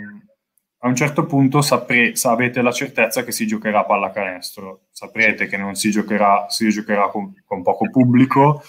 [0.80, 5.76] a un certo punto sapre, avete la certezza che si giocherà pallacanestro, saprete che non
[5.76, 8.64] si giocherà, si giocherà con, con poco pubblico,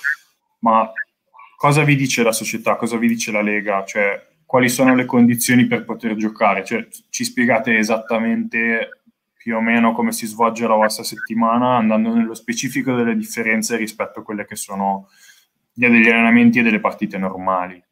[0.59, 0.87] ma
[1.57, 3.83] cosa vi dice la società, cosa vi dice la Lega?
[3.85, 6.63] Cioè, quali sono le condizioni per poter giocare?
[6.63, 8.98] Cioè, ci spiegate esattamente
[9.49, 14.19] più o meno come si svolge la vostra settimana, andando nello specifico delle differenze rispetto
[14.19, 15.09] a quelle che sono
[15.73, 17.83] degli allenamenti e delle partite normali.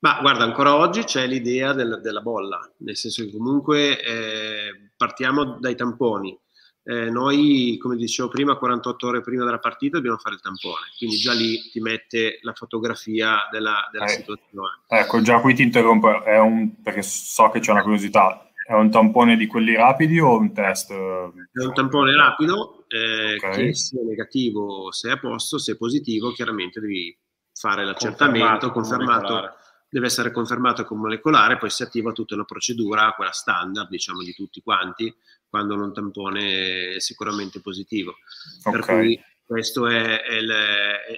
[0.00, 5.58] Ma guarda, ancora oggi c'è l'idea del, della bolla, nel senso che comunque eh, partiamo
[5.60, 6.36] dai tamponi,
[6.82, 11.18] eh, noi, come dicevo prima, 48 ore prima della partita dobbiamo fare il tampone, quindi
[11.18, 14.80] già lì ti mette la fotografia della, della eh, situazione.
[14.88, 19.38] Ecco, già qui ti interrompo, un, perché so che c'è una curiosità, è un tampone
[19.38, 20.92] di quelli rapidi o un test?
[20.92, 23.68] È un tampone rapido, eh, okay.
[23.68, 27.16] che sia negativo se è a posto, se è positivo chiaramente devi
[27.54, 29.56] fare l'accertamento, confermato, confermato
[29.88, 34.34] deve essere confermato con molecolare, poi si attiva tutta una procedura, quella standard, diciamo, di
[34.34, 35.16] tutti quanti,
[35.48, 38.16] quando un tampone è sicuramente positivo.
[38.64, 38.72] Okay.
[38.72, 40.40] Per cui questa è, è,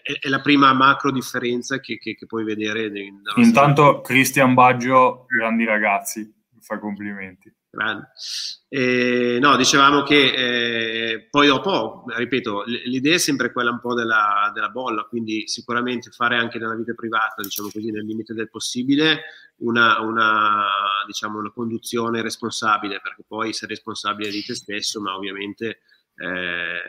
[0.03, 2.93] è, è, la prima macro differenza che, che, che puoi vedere.
[3.35, 6.33] Intanto Cristian Baggio, grandi ragazzi,
[6.71, 7.53] fa complimenti.
[8.69, 14.51] Eh, no, dicevamo che eh, poi dopo, ripeto, l'idea è sempre quella un po' della,
[14.55, 19.23] della, bolla, quindi sicuramente fare anche nella vita privata, diciamo così, nel limite del possibile,
[19.59, 20.67] una, una,
[21.07, 25.81] diciamo, una conduzione responsabile, perché poi sei responsabile di te stesso, ma ovviamente
[26.15, 26.83] eh,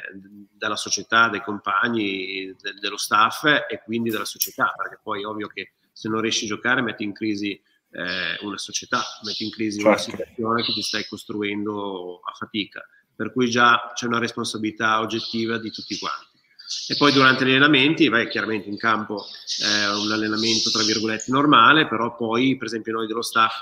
[0.52, 5.48] della società, dei compagni, de, dello staff e quindi della società, perché poi è ovvio
[5.48, 7.60] che se non riesci a giocare metti in crisi
[7.92, 9.90] eh, una società, metti in crisi certo.
[9.90, 12.82] una situazione che ti stai costruendo a fatica,
[13.16, 16.30] per cui già c'è una responsabilità oggettiva di tutti quanti.
[16.88, 19.26] E poi durante gli allenamenti, vai chiaramente in campo
[19.62, 23.62] eh, un allenamento tra virgolette normale, però poi per esempio noi dello staff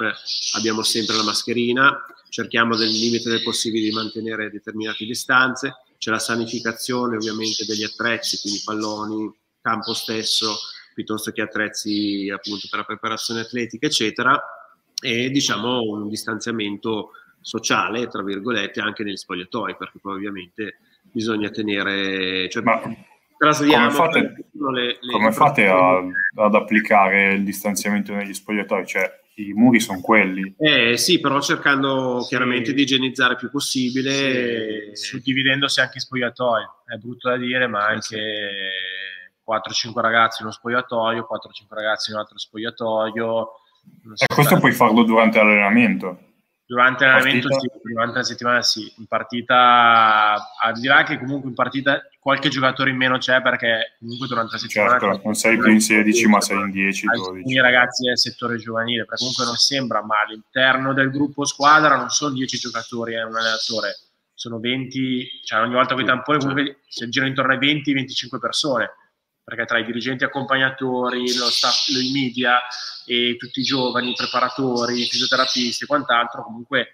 [0.53, 6.19] abbiamo sempre la mascherina, cerchiamo nel limite del possibile di mantenere determinate distanze, c'è la
[6.19, 10.57] sanificazione ovviamente degli attrezzi, quindi palloni, campo stesso,
[10.93, 14.41] piuttosto che attrezzi appunto per la preparazione atletica, eccetera,
[15.01, 22.49] e diciamo un distanziamento sociale, tra virgolette, anche negli spogliatoi, perché poi ovviamente bisogna tenere...
[22.49, 22.97] Cioè, Ma come
[23.91, 24.19] fate,
[24.73, 26.03] le, le come fate a,
[26.35, 28.85] ad applicare il distanziamento negli spogliatoi?
[28.85, 30.53] Cioè, i muri sono quelli.
[30.57, 32.27] Eh sì, però cercando sì.
[32.27, 34.93] chiaramente di igienizzare il più possibile.
[34.93, 38.01] Sì, suddividendosi anche i spogliatoi, è brutto da dire, ma anche...
[38.01, 39.08] Sì
[39.49, 43.47] 4-5 ragazzi in uno spogliatoio, 4-5 ragazzi in un altro spogliatoio.
[44.15, 46.27] E questo puoi farlo durante l'allenamento?
[46.69, 48.93] Durante l'allenamento sì, durante la settimana sì.
[48.97, 53.95] In partita, al di là che comunque in partita qualche giocatore in meno c'è perché
[53.97, 54.99] comunque durante la settimana...
[54.99, 57.37] Certo, non sei più in 16 ma sei in 10, 12.
[57.37, 62.09] Alcuni ragazzi del settore giovanile, perché comunque non sembra, ma all'interno del gruppo squadra non
[62.09, 63.97] sono 10 giocatori e eh, un allenatore,
[64.35, 68.91] sono 20, cioè ogni volta con i tamponi comunque si girano intorno ai 20-25 persone
[69.49, 72.59] perché tra i dirigenti accompagnatori, lo staff, i media
[73.05, 76.91] e tutti i giovani, i preparatori, i fisioterapisti e quant'altro, comunque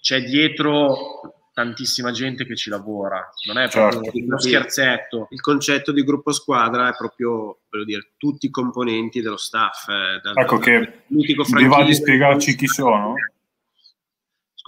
[0.00, 3.98] c'è dietro tantissima gente che ci lavora, non è certo.
[3.98, 5.26] proprio uno scherzetto.
[5.30, 9.88] Il concetto di gruppo squadra è proprio, voglio dire, tutti i componenti dello staff.
[9.88, 13.14] Eh, da, ecco da, che vi va di spiegarci chi sono?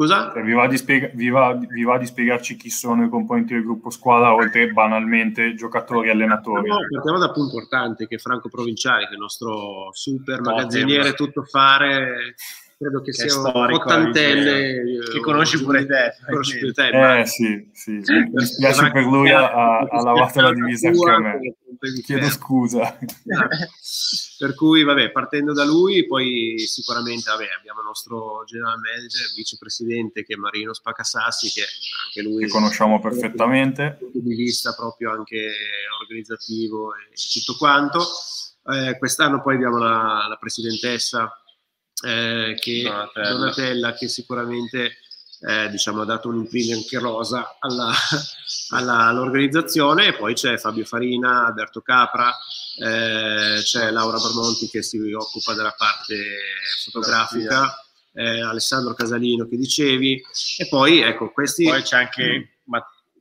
[0.00, 0.30] Scusa?
[0.32, 3.64] Cioè, vi, va spiega- vi, va, vi, va di spiegarci chi sono i componenti del
[3.64, 6.70] gruppo squadra, oltre banalmente giocatori e allenatori?
[6.70, 11.12] No, partiamo da punto importante, che è Franco Provinciali, che è il nostro super magazziniere
[11.12, 12.34] tutto fare
[12.80, 17.68] credo che, che sia un ottantenne che conosci pure te, conosci pure te eh sì,
[17.74, 17.92] sì.
[17.92, 21.40] mi spiace per lui ha, ha lavato la divisa anche a me
[22.04, 22.98] Chiedo scusa.
[24.38, 30.22] per cui, vabbè, partendo da lui, poi sicuramente vabbè, abbiamo il nostro general manager, vicepresidente
[30.22, 31.62] che è Marino Spacassassi, che
[32.04, 32.44] anche lui...
[32.44, 33.82] Che conosciamo perfettamente.
[33.82, 35.50] Dal punto di vista proprio anche
[36.02, 38.04] organizzativo e tutto quanto.
[38.66, 41.32] Eh, quest'anno poi abbiamo la, la presidentessa
[42.04, 43.28] eh, che, Donatella.
[43.30, 44.96] Donatella, che sicuramente
[45.40, 47.92] eh, diciamo, ha dato un impegno anche rosa alla,
[48.70, 50.08] alla, all'organizzazione.
[50.08, 52.34] E poi c'è Fabio Farina, Alberto Capra,
[52.78, 56.16] eh, c'è Laura Barmonti che si occupa della parte
[56.84, 57.74] fotografica,
[58.12, 60.22] eh, Alessandro Casalino che dicevi.
[60.58, 61.64] E poi ecco questi...
[61.64, 62.60] Poi c'è anche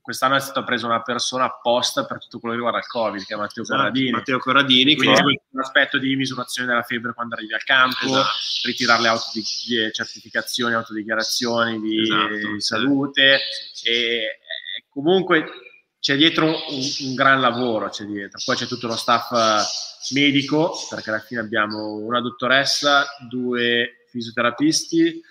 [0.09, 3.35] quest'anno è stata presa una persona apposta per tutto quello che riguarda il Covid, che
[3.35, 4.09] è Matteo esatto, Corradini.
[4.09, 5.41] Matteo Corradini, quindi che...
[5.51, 8.27] un aspetto di misurazione della febbre quando arrivi al campo, esatto.
[8.63, 13.39] ritirare le auto di, di certificazioni, autodichiarazioni di, esatto, salute
[13.83, 15.45] e, e comunque
[15.99, 18.39] c'è dietro un, un, gran lavoro, c'è dietro.
[18.43, 25.21] poi c'è tutto lo staff eh, medico, perché alla fine abbiamo una dottoressa, due fisioterapisti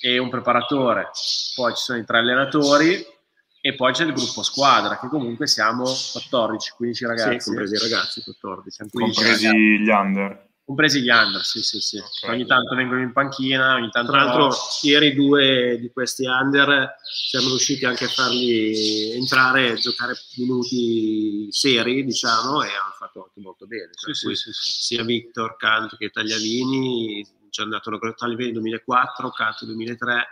[0.00, 1.10] e un preparatore,
[1.56, 3.16] poi ci sono i tre allenatori
[3.60, 7.40] e poi c'è il gruppo squadra, che comunque siamo 14-15 ragazzi.
[7.40, 8.88] Sì, compresi i ragazzi, 14.
[8.90, 9.56] Compresi ragazzi.
[9.56, 10.46] gli under.
[10.68, 11.96] Compresi gli under, sì, sì, sì.
[11.96, 12.34] Okay.
[12.34, 14.12] Ogni tanto vengono in panchina, ogni tanto...
[14.12, 21.48] Tra l'altro, ieri due di questi under siamo riusciti anche a farli entrare, giocare minuti
[21.50, 23.92] seri, diciamo, e hanno fatto anche molto bene.
[23.92, 29.64] Sì, sì, sì, sia Victor Canto che Tagliavini, ci hanno dato la Tagliavini 2004, Canto
[29.64, 30.26] 2003,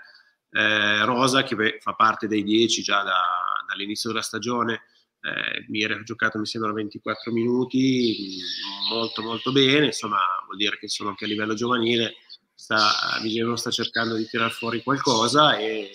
[0.50, 3.20] eh, Rosa che fa parte dei 10 già da,
[3.68, 4.82] dall'inizio della stagione,
[5.20, 8.38] eh, mi ha giocato mi sembra 24 minuti,
[8.90, 12.14] molto molto bene, insomma vuol dire che insomma, anche a livello giovanile
[12.54, 15.90] sta, Vigevano sta cercando di tirar fuori qualcosa e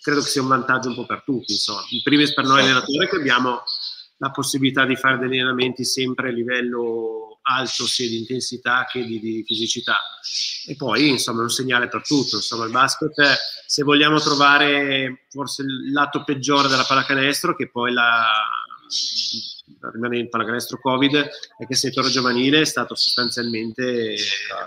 [0.00, 1.84] credo che sia un vantaggio un po' per tutti, insomma.
[1.90, 3.62] In primis per noi allenatori che abbiamo
[4.18, 9.20] la possibilità di fare degli allenamenti sempre a livello alto sia di intensità che di,
[9.20, 9.98] di, fisicità.
[10.66, 12.36] E poi insomma è un segnale per tutto.
[12.36, 13.14] Insomma il basket
[13.66, 18.24] se vogliamo trovare forse il lato peggiore della pallacanestro che poi la
[19.92, 24.16] rimane il pallacanestro covid è che il settore giovanile è stato sostanzialmente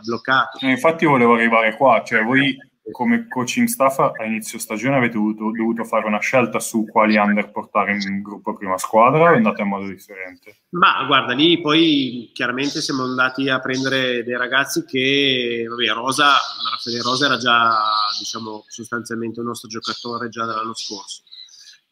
[0.03, 0.59] bloccato.
[0.59, 2.57] Eh, infatti volevo arrivare qua cioè voi
[2.91, 7.51] come coaching staff a inizio stagione avete dovuto, dovuto, fare una scelta su quali under
[7.51, 10.61] portare in gruppo prima squadra o è andata in modo differente?
[10.69, 16.35] Ma guarda, lì poi chiaramente siamo andati a prendere dei ragazzi che, vabbè, Rosa,
[16.71, 17.77] Raffaele Rosa era già,
[18.17, 21.23] diciamo, sostanzialmente un nostro giocatore già dall'anno scorso.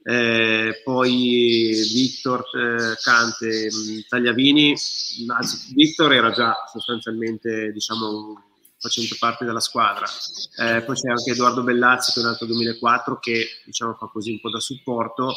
[0.03, 3.69] Eh, poi Victor eh, Cante,
[4.07, 4.73] Tagliavini,
[5.35, 8.41] anzi Victor era già sostanzialmente diciamo,
[8.79, 10.05] facendo parte della squadra.
[10.05, 14.31] Eh, poi c'è anche Edoardo Bellazzi che è nato nel 2004 che diciamo fa così
[14.31, 15.33] un po' da supporto,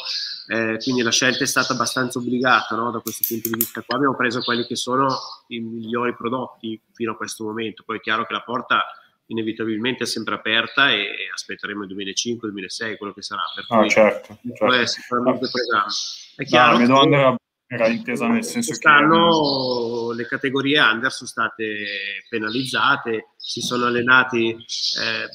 [0.47, 2.91] eh, quindi la scelta è stata abbastanza obbligata no?
[2.91, 3.95] da questo punto di vista qua.
[3.95, 8.25] Abbiamo preso quelli che sono i migliori prodotti fino a questo momento, poi è chiaro
[8.25, 8.85] che la porta
[9.27, 13.41] inevitabilmente è sempre aperta e aspetteremo il 2005-2006 quello che sarà.
[13.55, 14.73] Per ah, certo, certo.
[14.73, 15.91] è sicuramente programma.
[16.35, 17.37] È chiaro no, che
[17.73, 20.15] era intesa nel senso Quest'anno che...
[20.15, 25.29] le categorie under sono state penalizzate, si sono allenati eh,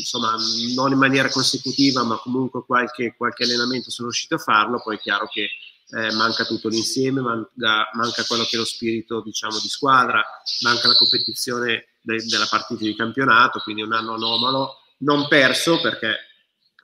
[0.00, 0.34] insomma
[0.74, 4.80] non in maniera consecutiva, ma comunque qualche, qualche allenamento sono riusciti a farlo.
[4.82, 9.22] Poi è chiaro che eh, manca tutto l'insieme, manca, manca, quello che è lo spirito
[9.22, 10.24] diciamo, di squadra,
[10.62, 16.16] manca la competizione de- della partita di campionato, quindi un anno anomalo, non perso perché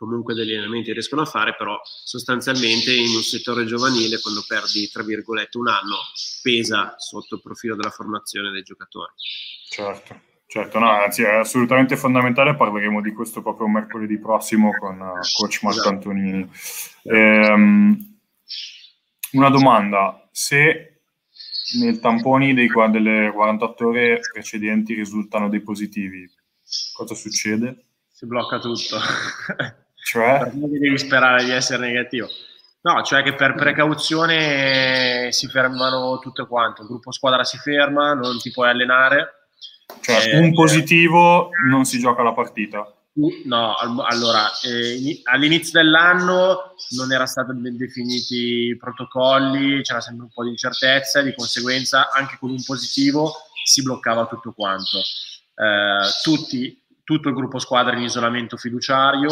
[0.02, 5.04] comunque degli allenamenti riescono a fare, però sostanzialmente in un settore giovanile quando perdi tra
[5.04, 5.96] virgolette un anno
[6.42, 9.12] pesa sotto il profilo della formazione dei giocatori.
[9.68, 10.30] Certo.
[10.52, 15.62] Certo, no, anzi è assolutamente fondamentale, parleremo di questo proprio mercoledì prossimo con uh, coach
[15.62, 15.88] Marco esatto.
[15.88, 16.50] Antonini.
[17.04, 18.18] Ehm,
[19.32, 21.04] una domanda, se
[21.80, 26.30] nel tamponi dei, delle 48 ore precedenti risultano dei positivi,
[26.92, 27.84] cosa succede?
[28.10, 28.98] Si blocca tutto.
[30.04, 30.50] Cioè?
[30.52, 32.28] devi sperare di essere negativo.
[32.82, 38.38] No, cioè che per precauzione si fermano tutto quanto, il gruppo squadra si ferma, non
[38.38, 39.46] ti puoi allenare.
[40.00, 42.92] Cioè, eh, un positivo non si gioca la partita.
[43.44, 50.30] No, allora, eh, all'inizio dell'anno non erano stati ben definiti i protocolli, c'era sempre un
[50.32, 53.32] po' di incertezza di conseguenza anche con un positivo
[53.64, 54.98] si bloccava tutto quanto.
[54.98, 59.30] Eh, tutti tutto il gruppo squadra in isolamento fiduciario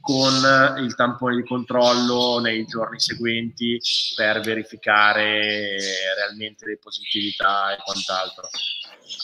[0.00, 0.32] con
[0.78, 3.80] il tampone di controllo nei giorni seguenti
[4.14, 5.76] per verificare
[6.16, 8.48] realmente le positività e quant'altro.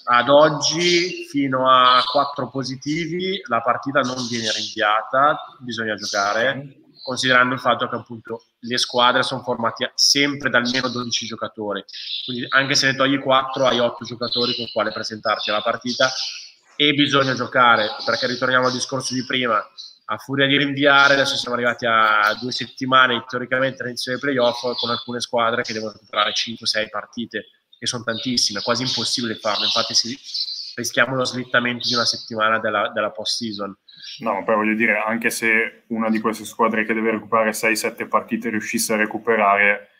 [0.04, 7.60] Ad oggi, fino a quattro positivi, la partita non viene rinviata, bisogna giocare considerando il
[7.60, 11.84] fatto che appunto le squadre sono formate sempre da almeno 12 giocatori,
[12.24, 16.08] quindi anche se ne togli 4 hai 8 giocatori con i quali presentarti alla partita
[16.88, 19.56] e bisogna giocare, perché ritorniamo al discorso di prima,
[20.06, 24.90] a furia di rinviare, adesso siamo arrivati a due settimane teoricamente all'inizio dei playoff con
[24.90, 27.44] alcune squadre che devono recuperare 5-6 partite,
[27.78, 30.18] che sono tantissime, è quasi impossibile farlo, infatti si,
[30.74, 33.76] rischiamo lo slittamento di una settimana della, della post-season.
[34.18, 38.50] No, però voglio dire, anche se una di queste squadre che deve recuperare 6-7 partite
[38.50, 39.90] riuscisse a recuperare,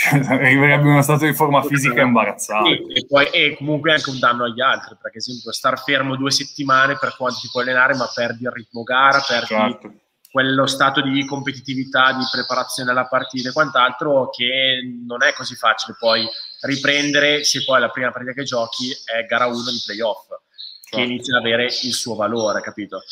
[0.10, 2.70] arriverebbe in uno stato di forma fisica imbarazzante.
[2.70, 6.30] E, e poi è comunque anche un danno agli altri, perché esempio star fermo due
[6.30, 9.92] settimane per quanto ti puoi allenare, ma perdi il ritmo gara, perdi certo.
[10.30, 15.96] quello stato di competitività, di preparazione alla partita e quant'altro che non è così facile
[15.98, 16.26] poi
[16.62, 20.96] riprendere se poi la prima partita che giochi è gara 1 di playoff, certo.
[20.96, 23.02] che inizia ad avere il suo valore, capito?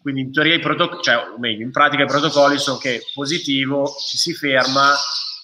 [0.00, 3.94] Quindi in teoria i protocolli, cioè o meglio, in pratica i protocolli sono che positivo,
[4.08, 4.94] ci si ferma,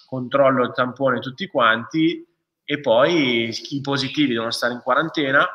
[0.07, 2.27] controllo il tampone tutti quanti
[2.65, 5.47] e poi i positivi devono stare in quarantena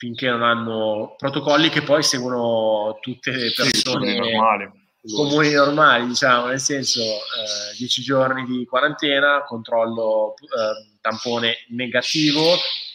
[0.00, 4.70] finché non hanno protocolli che poi seguono tutte le persone sì, normali.
[5.14, 12.54] comuni normali, diciamo, nel senso eh, 10 giorni di quarantena, controllo eh, tampone negativo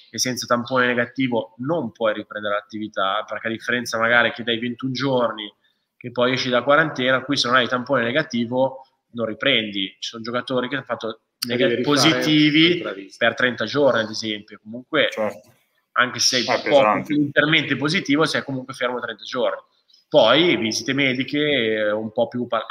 [0.09, 4.91] e senza tampone negativo non puoi riprendere l'attività, perché a differenza magari che dai 21
[4.91, 5.53] giorni
[5.95, 8.81] che poi esci da quarantena, qui se non hai tampone negativo
[9.15, 9.95] non riprendi.
[9.99, 12.83] Ci sono giocatori che hanno fatto neg- positivi
[13.17, 14.59] per 30 giorni, ad esempio.
[14.61, 15.51] Comunque, certo.
[15.93, 19.59] anche se sei ah, intermente positivo, sei comunque fermo 30 giorni.
[20.07, 22.65] Poi visite mediche eh, un po' più par-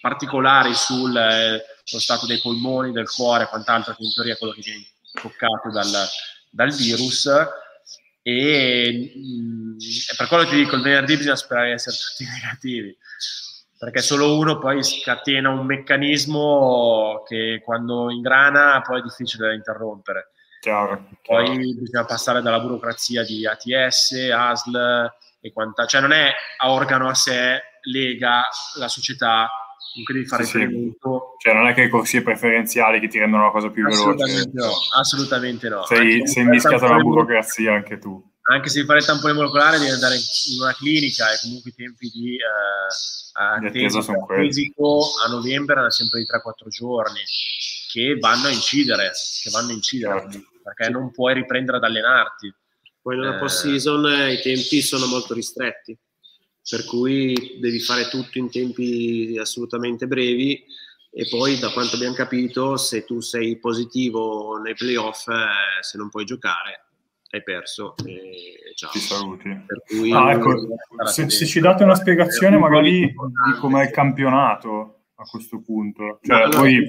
[0.00, 4.62] particolari sul eh, stato dei polmoni, del cuore, quant'altro, che in teoria è quello che
[4.62, 4.86] viene
[5.20, 5.90] toccato dal,
[6.50, 7.28] dal virus.
[8.22, 9.76] E mh, mm,
[10.16, 12.96] per quello ti dico, il venerdì bisogna sperare di essere tutti negativi
[13.80, 20.32] perché solo uno poi scatena un meccanismo che quando ingrana poi è difficile da interrompere.
[20.60, 21.80] Chiaro, poi chiaro.
[21.80, 25.10] bisogna passare dalla burocrazia di ATS, ASL
[25.40, 29.48] e quant'altro, cioè non è a organo a sé, lega la società,
[29.94, 31.36] comunque devi fare sì, riferimento.
[31.38, 34.68] Cioè non è che hai corsie preferenziali che ti rendono la cosa più assolutamente veloce.
[34.68, 35.84] No, assolutamente no.
[35.86, 38.29] Sei, sei mischiato alla burocrazia anche tu.
[38.50, 41.74] Anche se devi fare il tampone molecolare devi andare in una clinica e comunque i
[41.74, 42.36] tempi di...
[42.36, 47.20] Eh, attesa fisico a novembre erano sempre di 3-4 giorni
[47.90, 50.38] che vanno a incidere, che vanno a incidere certo.
[50.62, 50.90] perché sì.
[50.90, 52.52] non puoi riprendere ad allenarti.
[53.00, 55.96] Poi nella eh, post season eh, i tempi sono molto ristretti,
[56.68, 60.62] per cui devi fare tutto in tempi assolutamente brevi
[61.12, 66.08] e poi da quanto abbiamo capito se tu sei positivo nei playoff, eh, se non
[66.10, 66.89] puoi giocare,
[67.30, 68.90] hai perso e ciao.
[68.90, 69.66] Ti saluti.
[69.86, 70.52] Cui, ah, ecco,
[71.06, 76.18] se, se, ci date una spiegazione magari di com'è il campionato a questo punto.
[76.22, 76.84] Cioè, no, poi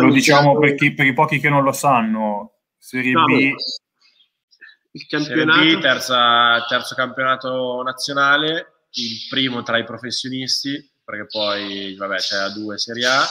[0.00, 3.52] lo diciamo per, chi, per, i pochi che non lo sanno, Serie no, B...
[4.94, 5.58] Il campionato...
[5.58, 12.36] Serie B, terza, terzo campionato nazionale, il primo tra i professionisti, perché poi vabbè, c'è
[12.36, 13.24] la 2 Serie A,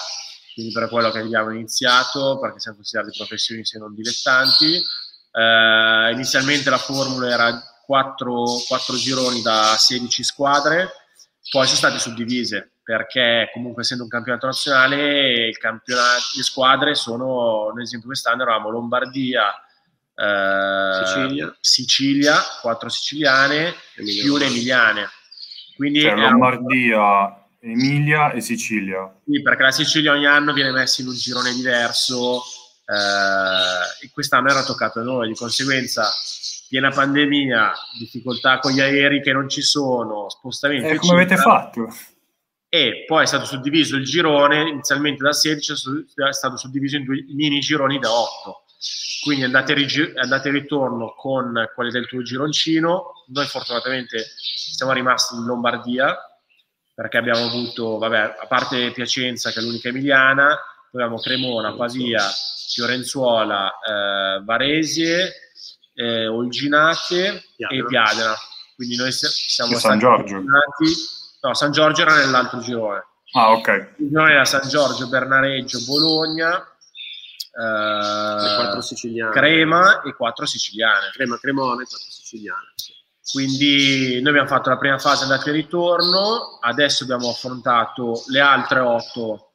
[0.53, 4.83] quindi per quello che abbiamo iniziato, perché siamo considerati professionisti e non dilettanti
[5.31, 10.89] eh, inizialmente la formula era 4, 4 gironi da 16 squadre,
[11.49, 18.07] poi sono state suddivise perché comunque essendo un campionato nazionale le squadre sono, ad esempio
[18.07, 19.53] quest'anno eravamo Lombardia,
[20.15, 21.57] eh, Sicilia.
[21.59, 24.23] Sicilia, quattro siciliane Emilia.
[24.23, 25.09] più le emiliane.
[25.75, 29.13] Quindi cioè, Lombardia, Emilia e Sicilia.
[29.25, 32.41] Sì, perché la Sicilia ogni anno viene messa in un girone diverso
[32.91, 36.11] eh, quest'anno era toccato a noi, di conseguenza
[36.67, 40.87] piena pandemia, difficoltà con gli aerei che non ci sono, spostamenti.
[40.87, 41.87] E come avete fatto?
[42.67, 45.73] E poi è stato suddiviso il girone, inizialmente da 16,
[46.27, 48.63] è stato suddiviso in due mini gironi da 8.
[49.23, 53.25] Quindi andate, e andate e ritorno con quelli del tuo gironcino.
[53.27, 56.17] Noi fortunatamente siamo rimasti in Lombardia
[56.93, 60.57] perché abbiamo avuto, vabbè, a parte Piacenza che è l'unica emiliana,
[60.91, 62.21] poi abbiamo Cremona, Pavia,
[62.67, 65.31] Fiorenzuola, eh, Varesie,
[65.93, 67.81] eh, Olginate Piadena.
[67.81, 68.35] e Piadena.
[68.75, 70.43] Quindi noi siamo e San Giorgio.
[71.41, 73.05] No, San Giorgio era nell'altro girone.
[73.33, 73.93] Ah, ok.
[73.99, 76.61] Il girone era San Giorgio, Bernareggio, Bologna, eh,
[79.31, 81.11] Crema e quattro siciliane.
[81.13, 82.73] Crema, Cremone e quattro siciliane.
[82.75, 82.91] Sì.
[83.31, 88.79] Quindi noi abbiamo fatto la prima fase andata e ritorno, adesso abbiamo affrontato le altre
[88.79, 89.50] otto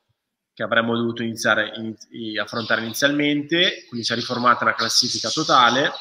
[0.57, 5.93] che avremmo dovuto iniziare a affrontare inizialmente, quindi si è riformata la classifica totale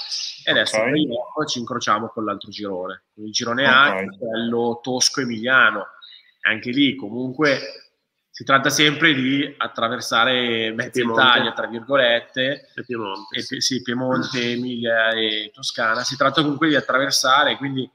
[0.46, 1.06] e adesso okay.
[1.46, 3.04] ci incrociamo con l'altro girone.
[3.16, 4.06] Il girone okay.
[4.06, 5.86] A, quello tosco-emiliano,
[6.44, 7.60] anche lì comunque
[8.30, 15.10] si tratta sempre di attraversare mezza Italia, tra virgolette, e Piemonte, e, sì, Piemonte, Emilia
[15.10, 16.06] e Toscana.
[16.06, 17.90] Si tratta comunque di attraversare, quindi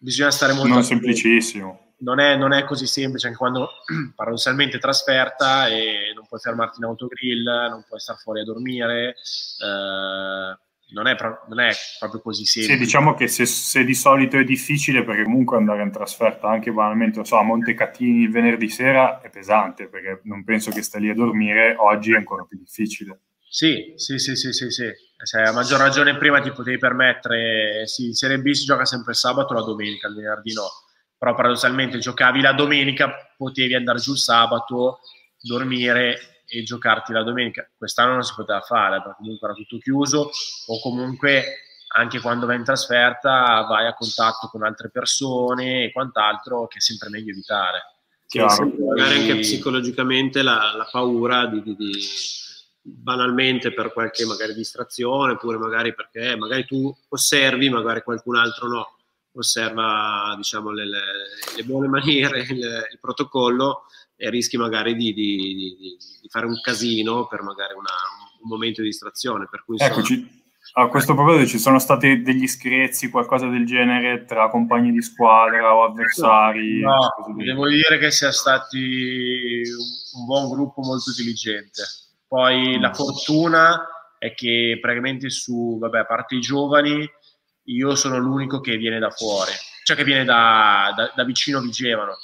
[0.00, 0.66] bisogna stare molto...
[0.66, 1.83] Non semplicissimo.
[2.04, 3.70] Non è, non è, così semplice anche quando
[4.14, 9.14] paradossalmente trasferta e non puoi fermarti in autogrill, non puoi stare fuori a dormire.
[9.58, 10.62] Eh,
[10.94, 12.78] non è, pro- non è, proprio così semplice.
[12.78, 16.70] Sì, diciamo che se, se, di solito è difficile, perché comunque andare in trasferta anche
[16.70, 21.10] banalmente, so, a Montecatini il venerdì sera è pesante, perché non penso che stai lì
[21.10, 23.20] a dormire, oggi è ancora più difficile.
[23.48, 24.90] Sì, sì, sì, sì, sì, sì.
[25.22, 29.14] Se a maggior ragione prima ti potevi permettere, sì, in Serie B si gioca sempre
[29.14, 30.68] sabato la domenica, il venerdì no,
[31.16, 35.00] però paradossalmente giocavi la domenica, potevi andare giù il sabato,
[35.40, 37.68] dormire e giocarti la domenica.
[37.76, 40.30] Quest'anno non si poteva fare perché comunque era tutto chiuso
[40.66, 41.58] o comunque
[41.96, 46.80] anche quando vai in trasferta vai a contatto con altre persone e quant'altro che è
[46.80, 47.92] sempre meglio evitare.
[48.26, 48.72] Chiaro.
[48.88, 51.92] Magari anche psicologicamente la, la paura di, di, di,
[52.80, 58.96] banalmente per qualche magari distrazione oppure magari perché magari tu osservi, magari qualcun altro no,
[59.40, 61.00] osserva diciamo le, le,
[61.56, 63.84] le buone maniere, il, il protocollo
[64.16, 67.90] e rischi magari di, di, di, di, fare un casino per magari una,
[68.42, 69.48] un momento di distrazione.
[69.50, 70.42] Per cui Eccoci.
[70.76, 75.72] A questo proposito ci sono stati degli screzi, qualcosa del genere tra compagni di squadra
[75.72, 76.80] o avversari?
[76.80, 79.62] No, devo dire che sia stati
[80.16, 81.82] un, buon gruppo molto intelligente.
[82.26, 82.80] Poi mm.
[82.80, 83.86] la fortuna
[84.18, 87.08] è che praticamente su, vabbè, a parte i giovani,
[87.64, 89.52] io sono l'unico che viene da fuori,
[89.84, 92.16] cioè che viene da, da, da vicino Vigevano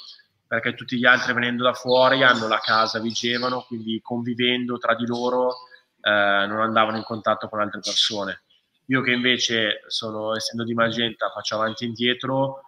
[0.51, 5.05] perché tutti gli altri venendo da fuori hanno la casa Vigevano, quindi convivendo tra di
[5.05, 5.59] loro
[6.01, 8.41] eh, non andavano in contatto con altre persone.
[8.87, 12.63] Io che invece sono, essendo di Magenta, faccio avanti e indietro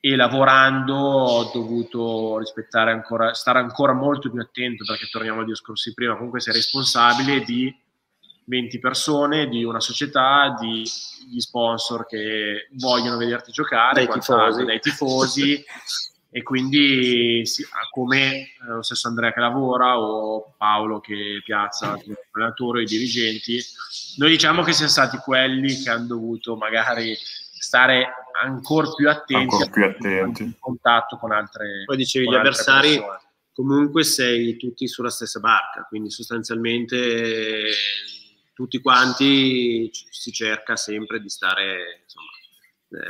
[0.00, 5.90] e lavorando ho dovuto rispettare ancora, stare ancora molto più attento perché torniamo al discorso
[5.90, 7.72] di prima, comunque sei responsabile di
[8.44, 10.84] 20 persone, di una società, di
[11.28, 15.64] gli sponsor che vogliono vederti giocare, dai tifosi, dai tifosi
[16.36, 21.96] e quindi sì, come eh, lo stesso Andrea che lavora o Paolo che piazza
[22.32, 23.60] l'allenatore, i dirigenti,
[24.16, 28.08] noi diciamo che siamo stati quelli che hanno dovuto magari stare
[28.42, 30.42] ancora più attenti, ancora più attenti.
[30.42, 33.20] in contatto con altre Poi dicevi gli avversari, persone.
[33.52, 37.70] comunque sei tutti sulla stessa barca, quindi sostanzialmente
[38.54, 42.30] tutti quanti si cerca sempre di stare insomma,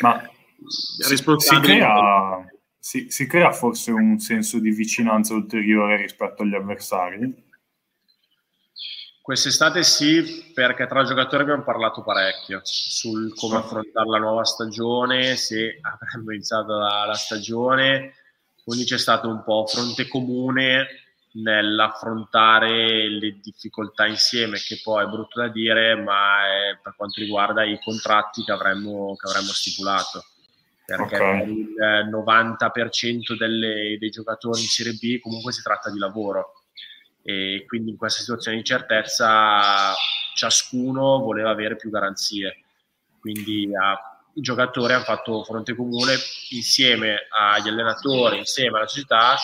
[0.00, 1.72] Ma eh, responsabili.
[1.72, 2.46] Si crea
[2.84, 7.42] si, si crea forse un senso di vicinanza ulteriore rispetto agli avversari?
[9.22, 15.78] Quest'estate sì, perché tra giocatori abbiamo parlato parecchio sul come affrontare la nuova stagione, se
[15.80, 18.16] avremmo iniziato la, la stagione,
[18.62, 20.86] quindi c'è stato un po' fronte comune
[21.34, 27.64] nell'affrontare le difficoltà insieme, che poi è brutto da dire, ma è per quanto riguarda
[27.64, 30.24] i contratti che avremmo, che avremmo stipulato
[30.84, 31.48] perché okay.
[31.48, 31.74] il
[32.10, 36.64] 90% delle, dei giocatori in Serie B comunque si tratta di lavoro
[37.22, 39.94] e quindi in questa situazione di certezza
[40.34, 42.64] ciascuno voleva avere più garanzie.
[43.18, 43.98] Quindi a,
[44.34, 46.16] i giocatori hanno fatto fronte comune
[46.50, 49.36] insieme agli allenatori, insieme alla società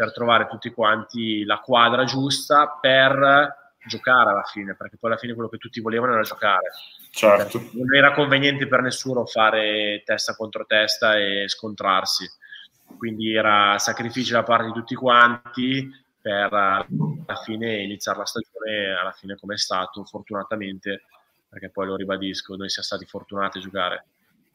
[0.00, 5.34] per trovare tutti quanti la quadra giusta per giocare alla fine, perché poi alla fine
[5.34, 6.70] quello che tutti volevano era giocare.
[7.10, 7.68] Certo.
[7.72, 12.26] Non era conveniente per nessuno fare testa contro testa e scontrarsi,
[12.96, 19.12] quindi era sacrificio da parte di tutti quanti per alla fine iniziare la stagione alla
[19.12, 21.02] fine come è stato, fortunatamente,
[21.46, 24.04] perché poi lo ribadisco, noi siamo stati fortunati a giocare.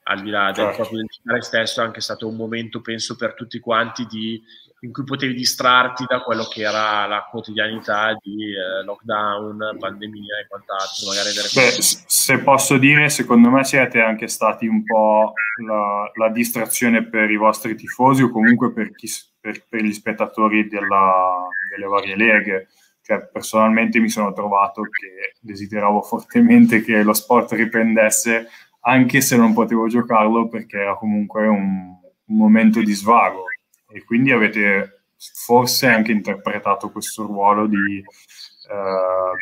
[0.07, 0.75] Al di là del certo.
[0.75, 4.41] proprio del giocare stesso, è anche stato un momento, penso, per tutti quanti di
[4.85, 10.47] in cui potevi distrarti da quello che era la quotidianità di eh, lockdown, pandemia e
[10.47, 11.07] quant'altro.
[11.07, 15.33] Magari Beh, se posso dire, secondo me siete anche stati un po'
[15.65, 19.07] la, la distrazione per i vostri tifosi o comunque per, chi,
[19.39, 22.67] per, per gli spettatori della, delle varie leghe.
[23.01, 28.47] Cioè, personalmente mi sono trovato che desideravo fortemente che lo sport riprendesse,
[28.87, 33.45] anche se non potevo giocarlo perché era comunque un, un momento di svago
[33.91, 39.35] e quindi avete forse anche interpretato questo ruolo di, uh,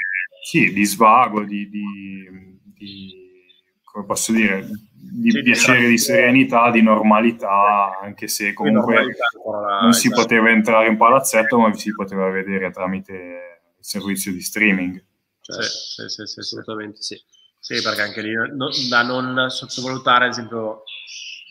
[0.44, 3.14] sì, di svago, di, di, di,
[3.84, 9.16] come posso dire, di sì, piacere, di serenità, di normalità, anche se comunque
[9.82, 13.14] non si poteva entrare in palazzetto, ma si poteva vedere tramite
[13.78, 15.04] il servizio di streaming.
[15.42, 17.22] Cioè, sì, sì, sì, assolutamente sì.
[17.66, 20.84] Sì, perché anche lì no, da non sottovalutare, ad esempio,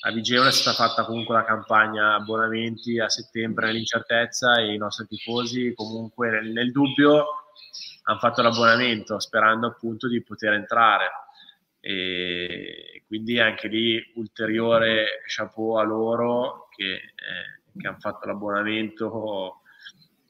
[0.01, 5.07] a Vigevano è stata fatta comunque la campagna abbonamenti a settembre nell'incertezza e i nostri
[5.07, 7.25] tifosi comunque nel, nel dubbio
[8.03, 11.11] hanno fatto l'abbonamento sperando appunto di poter entrare.
[11.81, 19.62] E quindi anche lì ulteriore chapeau a loro che, eh, che hanno fatto l'abbonamento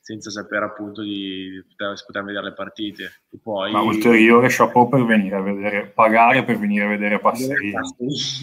[0.03, 3.23] senza sapere appunto di poter, poter vedere le partite.
[3.31, 7.73] E poi, Ma ulteriore chapeau per venire a vedere, pagare per venire a vedere Passerini.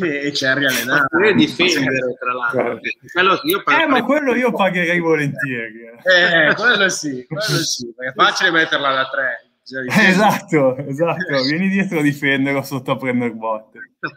[0.01, 1.29] e Cerri allenare.
[1.29, 2.79] E difendere, tra l'altro.
[3.11, 5.81] Quello, io eh, ma quello io pagherei volentieri.
[5.81, 9.43] Eh, quello sì, quello sì, è facile metterla da tre.
[10.07, 13.79] Esatto, esatto, vieni dietro a difenderlo sotto a prendere botte.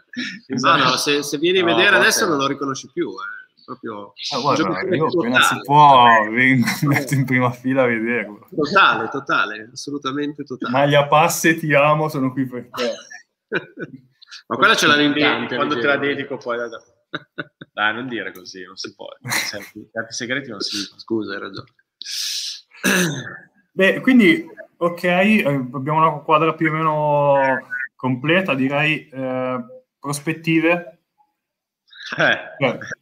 [0.47, 3.09] No, no, se, se vieni a vedere no, adesso non lo riconosci più.
[3.09, 8.47] Eh proprio ah, guarda, io appena si può vengo metto in prima fila a vederlo.
[8.55, 10.71] Totale, totale, assolutamente totale.
[10.71, 12.93] Maglia passe ti amo, sono qui per te.
[14.47, 16.67] Ma quella ce l'hanno in tante quando te la dedico poi da...
[16.67, 17.93] dai.
[17.93, 19.07] Non dire così, non si può.
[19.49, 20.99] Certi, certi segreti non si dicono.
[20.99, 21.71] Scusa hai ragione.
[23.71, 24.45] Beh, quindi
[24.77, 27.35] ok, eh, abbiamo una quadra più o meno
[27.95, 29.65] completa direi eh,
[29.99, 30.99] prospettive.
[32.17, 32.92] Eh.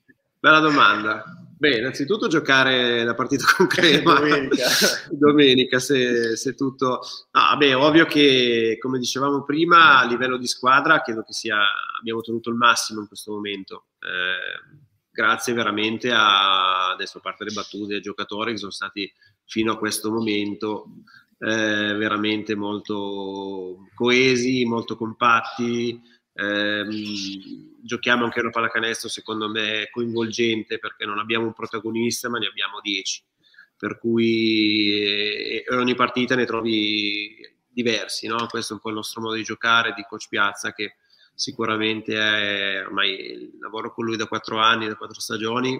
[0.42, 1.24] Bella domanda.
[1.56, 4.68] Beh, innanzitutto giocare la partita con Crema domenica,
[5.12, 7.02] domenica se, se, tutto...
[7.30, 11.60] Ah, beh, ovvio che, come dicevamo prima, a livello di squadra credo che sia...
[12.00, 13.90] abbiamo ottenuto il massimo in questo momento.
[14.00, 14.82] Eh,
[15.12, 19.14] grazie veramente a, adesso a parte le battute, ai giocatori che sono stati
[19.46, 20.88] fino a questo momento
[21.38, 26.02] eh, veramente molto coesi, molto compatti.
[26.42, 26.86] Eh,
[27.84, 32.80] giochiamo anche una pallacanestro secondo me coinvolgente perché non abbiamo un protagonista ma ne abbiamo
[32.82, 33.24] dieci
[33.78, 38.48] per cui eh, ogni partita ne trovi diversi no?
[38.48, 40.96] questo è un po' il nostro modo di giocare di coach Piazza che
[41.36, 45.80] sicuramente è ormai lavoro con lui da quattro anni da quattro stagioni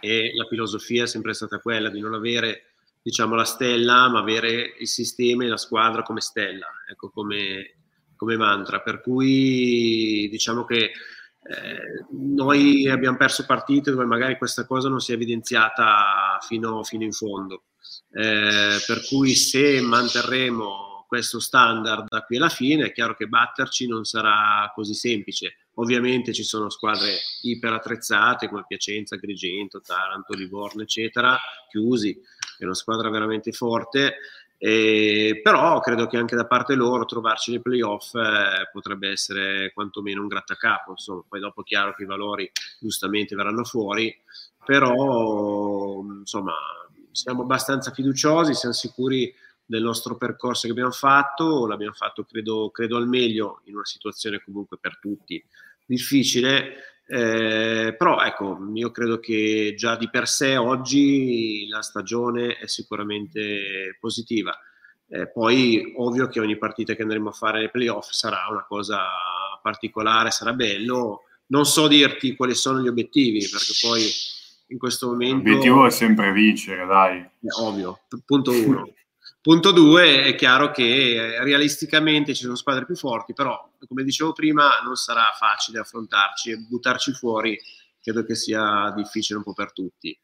[0.00, 2.72] e la filosofia è sempre stata quella di non avere
[3.02, 7.81] diciamo la stella ma avere il sistema e la squadra come stella ecco come,
[8.22, 14.88] come mantra per cui diciamo che eh, noi abbiamo perso partite dove magari questa cosa
[14.88, 17.64] non si è evidenziata fino, fino in fondo.
[18.12, 23.88] Eh, per cui se manterremo questo standard da qui alla fine, è chiaro che batterci
[23.88, 25.66] non sarà così semplice.
[25.74, 31.36] Ovviamente ci sono squadre iper attrezzate come Piacenza, Agrigento, Taranto, Livorno, eccetera,
[31.68, 32.16] chiusi,
[32.56, 34.18] è una squadra veramente forte
[34.64, 40.20] e, però credo che anche da parte loro trovarci nei playoff eh, potrebbe essere quantomeno
[40.20, 40.92] un grattacapo.
[40.92, 42.48] Insomma, poi dopo è chiaro che i valori
[42.78, 44.16] giustamente verranno fuori,
[44.64, 46.54] però insomma
[47.10, 49.34] siamo abbastanza fiduciosi, siamo sicuri
[49.66, 54.44] del nostro percorso che abbiamo fatto, l'abbiamo fatto credo, credo al meglio in una situazione
[54.44, 55.44] comunque per tutti
[55.84, 62.66] difficile eh, però ecco, io credo che già di per sé oggi la stagione è
[62.66, 64.58] sicuramente positiva.
[65.08, 69.00] Eh, poi ovvio che ogni partita che andremo a fare nei playoff sarà una cosa
[69.60, 71.24] particolare, sarà bello.
[71.48, 74.08] Non so dirti quali sono gli obiettivi, perché poi
[74.68, 75.50] in questo momento...
[75.50, 77.18] L'obiettivo è sempre vincere, dai.
[77.18, 78.88] È ovvio, punto uno.
[79.42, 84.78] Punto due, è chiaro che realisticamente ci sono squadre più forti, però come dicevo prima
[84.84, 87.58] non sarà facile affrontarci e buttarci fuori
[88.00, 90.16] credo che sia difficile un po' per tutti,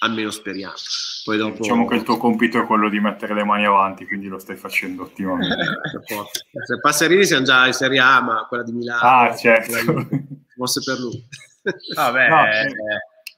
[0.00, 0.74] almeno speriamo.
[1.24, 1.58] Poi dopo...
[1.60, 4.56] Diciamo che il tuo compito è quello di mettere le mani avanti, quindi lo stai
[4.56, 5.80] facendo ottimamente.
[6.64, 9.00] Se Passerini siamo già in Serie A, ma quella di Milano...
[9.02, 10.08] Ah, certo.
[10.56, 11.26] Fosse per lui.
[11.94, 12.74] Vabbè, no, eh.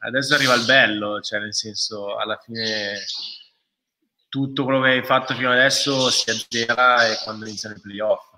[0.07, 2.95] adesso arriva il bello, cioè nel senso, alla fine
[4.35, 8.33] tutto quello che hai fatto fino adesso si azzera e quando iniziano i playoff.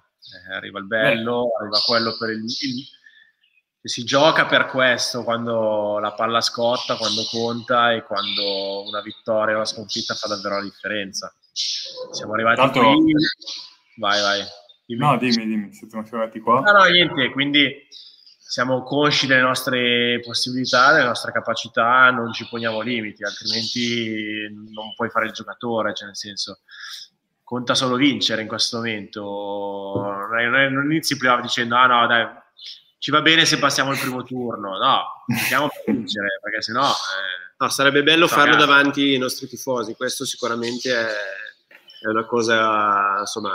[0.51, 2.85] Eh, arriva il bello, arriva quello per il, il
[3.81, 9.57] si gioca per questo quando la palla scotta, quando conta e quando una vittoria o
[9.57, 11.35] una sconfitta fa davvero la differenza.
[12.11, 12.81] Siamo arrivati Tanto...
[12.81, 13.15] qui.
[13.97, 14.45] Vai, vai.
[14.85, 15.01] Dimmi.
[15.01, 16.61] No, dimmi, dimmi, siamo arrivati qua.
[16.61, 17.75] No, no, niente, quindi
[18.49, 25.11] siamo consci delle nostre possibilità, delle nostre capacità, non ci poniamo limiti, altrimenti non puoi
[25.11, 26.61] fare il giocatore, cioè nel senso
[27.43, 30.01] conta solo vincere in questo momento.
[30.31, 32.27] Non inizi prima dicendo ah no dai
[32.99, 36.89] ci va bene se passiamo il primo turno, no, giochiamo per vincere perché sennò...
[36.89, 41.07] Eh, no, sarebbe bello farlo davanti ai nostri tifosi, questo sicuramente è,
[42.01, 43.55] è una cosa, insomma,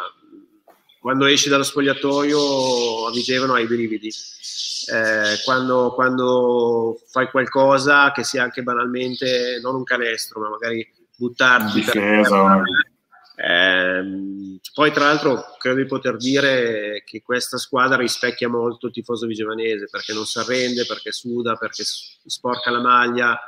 [1.01, 4.07] quando esci dallo spogliatoio a Vigevano hai i brividi.
[4.07, 10.87] Eh, quando, quando, fai qualcosa che sia anche banalmente non un canestro, ma magari
[11.17, 12.61] buttarti difesa,
[13.35, 19.25] Eh, poi tra l'altro credo di poter dire che questa squadra rispecchia molto il tifoso
[19.25, 23.39] vigevanese perché non si arrende, perché suda, perché sporca la maglia,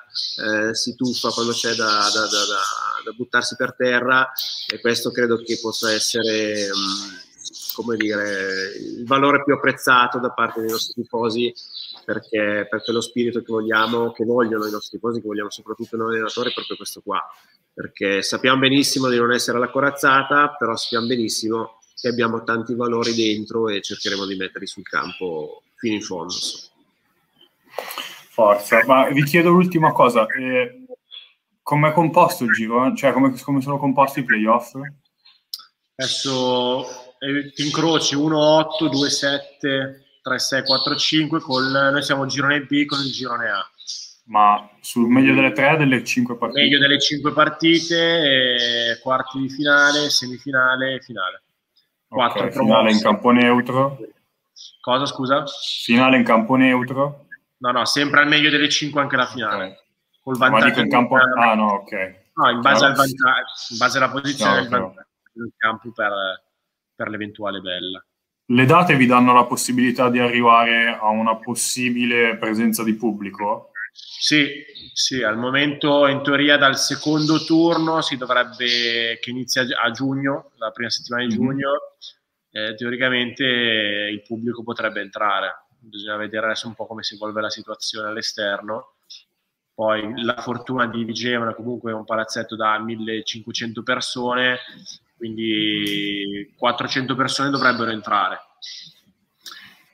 [0.44, 2.44] eh, si tuffa quando c'è da, da, da,
[3.04, 4.32] da, buttarsi per terra
[4.72, 7.23] e questo credo che possa essere um,
[7.74, 11.54] come dire, il valore più apprezzato da parte dei nostri tifosi
[12.06, 16.14] perché, perché lo spirito che vogliamo, che vogliono i nostri tifosi, che vogliamo soprattutto noi
[16.14, 17.22] allenatori è proprio questo qua
[17.74, 23.16] perché sappiamo benissimo di non essere alla corazzata, però sappiamo benissimo che abbiamo tanti valori
[23.16, 26.34] dentro e cercheremo di metterli sul campo fino in fondo.
[28.30, 30.86] Forza, ma vi chiedo l'ultima cosa, eh,
[31.64, 32.94] come è composto il giro?
[32.96, 34.76] Cioè come, come sono composti i playoff?
[35.96, 43.00] Adesso eh, ti incroci 1-8, 2-7, 3-6, 4-5, con, noi siamo il girone B con
[43.00, 43.68] il girone A
[44.26, 46.62] ma sul meglio delle tre delle cinque partite?
[46.62, 51.44] Meglio delle cinque partite, quarti di finale, semifinale e finale.
[52.08, 53.98] Okay, finale in campo neutro.
[54.80, 55.44] Cosa, scusa?
[55.84, 57.26] Finale in campo neutro.
[57.58, 59.66] No, no, sempre al meglio delle cinque anche la finale.
[59.66, 59.78] Okay.
[60.22, 61.16] Col vantaggio in campo...
[61.16, 62.22] Ah, no, ok.
[62.36, 66.12] No, in base, al vantaggio, in base alla posizione del vantaggio del campo per,
[66.96, 68.06] per l'eventuale bella.
[68.46, 73.72] Le date vi danno la possibilità di arrivare a una possibile presenza di pubblico?
[73.94, 74.48] Sì,
[74.94, 80.72] sì, al momento in teoria dal secondo turno si dovrebbe, che inizia a giugno, la
[80.72, 81.42] prima settimana di mhm.
[81.42, 81.72] giugno,
[82.52, 85.66] eh, teoricamente il pubblico potrebbe entrare.
[85.80, 88.96] Bisogna vedere adesso un po' come si evolve la situazione all'esterno.
[89.74, 94.60] Poi la fortuna di Vigevano comunque è un palazzetto da 1500 persone,
[95.24, 98.42] quindi 400 persone dovrebbero entrare.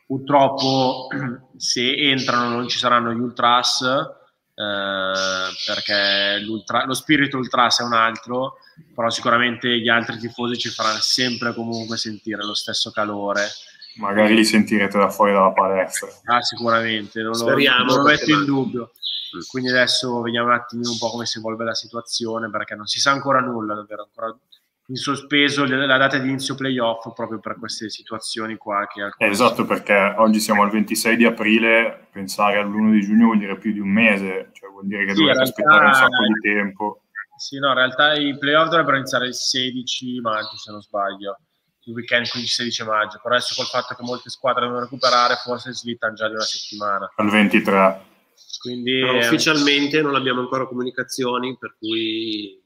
[0.08, 1.08] Purtroppo
[1.56, 8.56] se entrano non ci saranno gli ultras, eh, perché lo spirito ultras è un altro,
[8.96, 13.50] però sicuramente gli altri tifosi ci faranno sempre comunque sentire lo stesso calore.
[13.98, 16.10] Magari li sentirete da fuori dalla palestra.
[16.24, 18.94] Ah, sicuramente, non lo, Speriamo, non lo metto in dubbio.
[19.48, 23.00] Quindi adesso vediamo un attimo un po' come si evolve la situazione, perché non si
[23.00, 24.36] sa ancora nulla, davvero ancora
[24.90, 28.88] in sospeso la data di inizio playoff proprio per queste situazioni qua.
[28.92, 29.30] Che alcune...
[29.30, 33.72] Esatto, perché oggi siamo al 26 di aprile, pensare all'1 di giugno vuol dire più
[33.72, 37.02] di un mese, cioè vuol dire che sì, dovete realtà, aspettare un sacco di tempo.
[37.38, 41.40] Sì, no, in realtà i playoff dovrebbero iniziare il 16 maggio, se non sbaglio,
[41.86, 46.16] il weekend 15-16 maggio, però adesso col fatto che molte squadre devono recuperare, forse slittano
[46.16, 47.12] già di una settimana.
[47.16, 48.08] Al 23.
[48.60, 52.59] Quindi, però ufficialmente non abbiamo ancora comunicazioni, per cui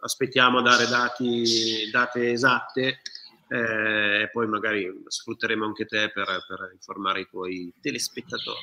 [0.00, 3.00] aspettiamo a dare dati, date esatte
[3.48, 8.58] eh, e poi magari sfrutteremo anche te per, per, informare i tuoi telespettatori.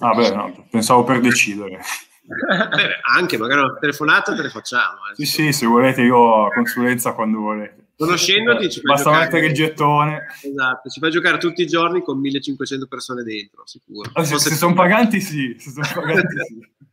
[0.00, 1.80] Ah beh, no, pensavo per decidere.
[2.28, 4.98] Beh, anche magari una telefonata te le facciamo.
[5.10, 5.14] Eh.
[5.14, 7.86] Sì, sì, se volete io ho consulenza quando volete.
[7.96, 10.26] Conoscendoti ci Basta mettere il gettone.
[10.42, 14.10] Esatto, ci fai giocare tutti i giorni con 1500 persone dentro, sicuro.
[14.12, 16.36] Ah, se, se sono paganti sì, se sono paganti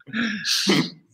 [0.03, 1.03] sì.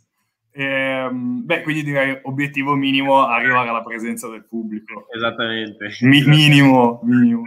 [0.53, 5.07] Ehm, beh, quindi direi obiettivo minimo arrivare alla presenza del pubblico.
[5.13, 5.89] Esattamente.
[6.01, 7.43] Mi- minimo, minimo.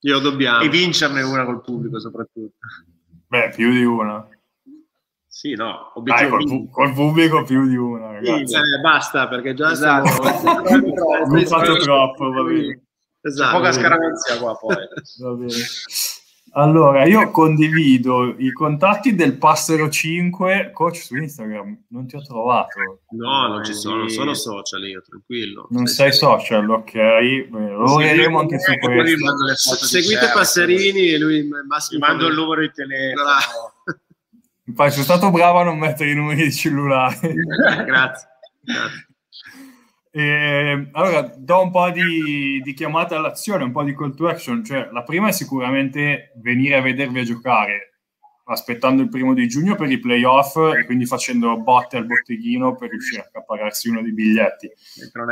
[0.00, 0.62] Io dobbiamo.
[0.62, 2.56] E vincerne una col pubblico soprattutto.
[3.26, 4.26] Beh, più di una.
[5.26, 8.18] Sì, no, Dai, col, pu- col, pubblico più di una.
[8.22, 10.08] Sì, eh, basta, perché già esatto.
[10.08, 11.24] stiamo...
[11.28, 12.80] Non fatto troppo, va bene.
[13.20, 13.50] Esatto.
[13.50, 14.76] C'è poca scaramenzia qua poi.
[15.18, 15.52] va bene.
[16.58, 21.84] Allora, io condivido i contatti del Passero 5, coach su Instagram.
[21.88, 23.02] Non ti ho trovato.
[23.10, 25.66] No, non ci sono, non sono social io, tranquillo.
[25.70, 26.94] Non sei, social, ok.
[27.50, 29.54] Lo vedremo anche su questo.
[29.84, 31.42] Seguite Passerini e lui.
[31.42, 33.28] Mi mando il numero di telefono.
[34.64, 37.18] Infatti, sono stato bravo a non mettere i numeri di cellulare.
[37.84, 38.28] Grazie.
[38.62, 39.05] Grazie.
[40.16, 44.64] E, allora, do un po' di, di, chiamata all'azione, un po' di call to action.
[44.64, 47.98] Cioè, la prima è sicuramente venire a vedervi a giocare,
[48.46, 52.88] aspettando il primo di giugno per i playoff e quindi facendo botte al botteghino per
[52.88, 54.70] riuscire a accapararsi uno dei biglietti.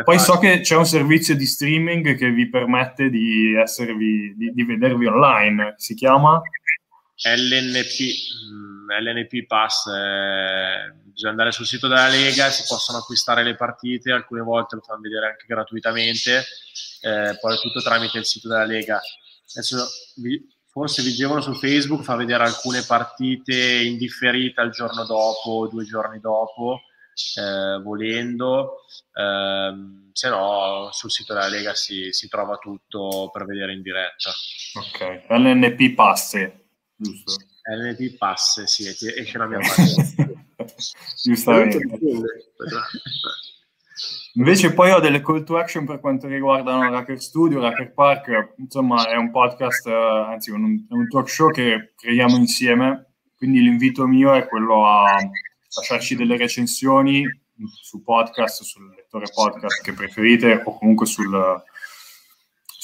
[0.05, 4.64] Poi so che c'è un servizio di streaming che vi permette di, esservi, di, di
[4.64, 5.76] vedervi online.
[5.78, 6.43] Si chiama?
[7.22, 9.87] LNP, LNP Pass.
[9.87, 14.82] Eh bisogna andare sul sito della Lega, si possono acquistare le partite, alcune volte lo
[14.82, 16.45] fanno vedere anche gratuitamente,
[17.03, 19.01] eh, poi è tutto tramite il sito della Lega.
[19.53, 25.85] Adesso vi, forse Vigevano su Facebook fa vedere alcune partite indifferite al giorno dopo, due
[25.85, 26.80] giorni dopo,
[27.37, 28.78] eh, volendo,
[29.12, 29.72] eh,
[30.12, 34.30] se no sul sito della Lega si, si, trova tutto per vedere in diretta.
[34.74, 37.53] Ok, LNP Passe, giusto?
[37.64, 40.46] LNP Passe, sì, esce la mia parte.
[41.22, 41.78] Giustamente.
[44.34, 49.08] Invece poi ho delle call to action per quanto riguardano Racker Studio, Racker Park, insomma
[49.08, 54.34] è un podcast, eh, anzi un, un talk show che creiamo insieme, quindi l'invito mio
[54.34, 55.18] è quello a
[55.76, 57.24] lasciarci delle recensioni
[57.80, 61.62] su podcast, sul lettore podcast che preferite o comunque sul,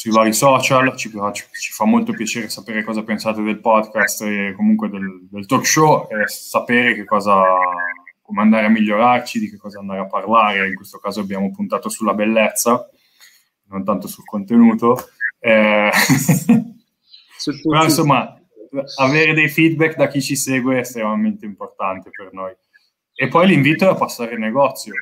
[0.00, 0.96] sui vari social.
[0.96, 5.66] Ci, ci, fa molto piacere sapere cosa pensate del podcast e comunque del, del talk
[5.66, 7.42] show e sapere che cosa,
[8.22, 10.68] come andare a migliorarci, di che cosa andare a parlare.
[10.68, 12.88] In questo caso abbiamo puntato sulla bellezza,
[13.68, 14.96] non tanto sul contenuto.
[15.38, 15.90] Eh,
[17.62, 18.40] però insomma,
[18.96, 22.54] avere dei feedback da chi ci segue è estremamente importante per noi.
[23.12, 24.94] E poi l'invito è a passare il negozio.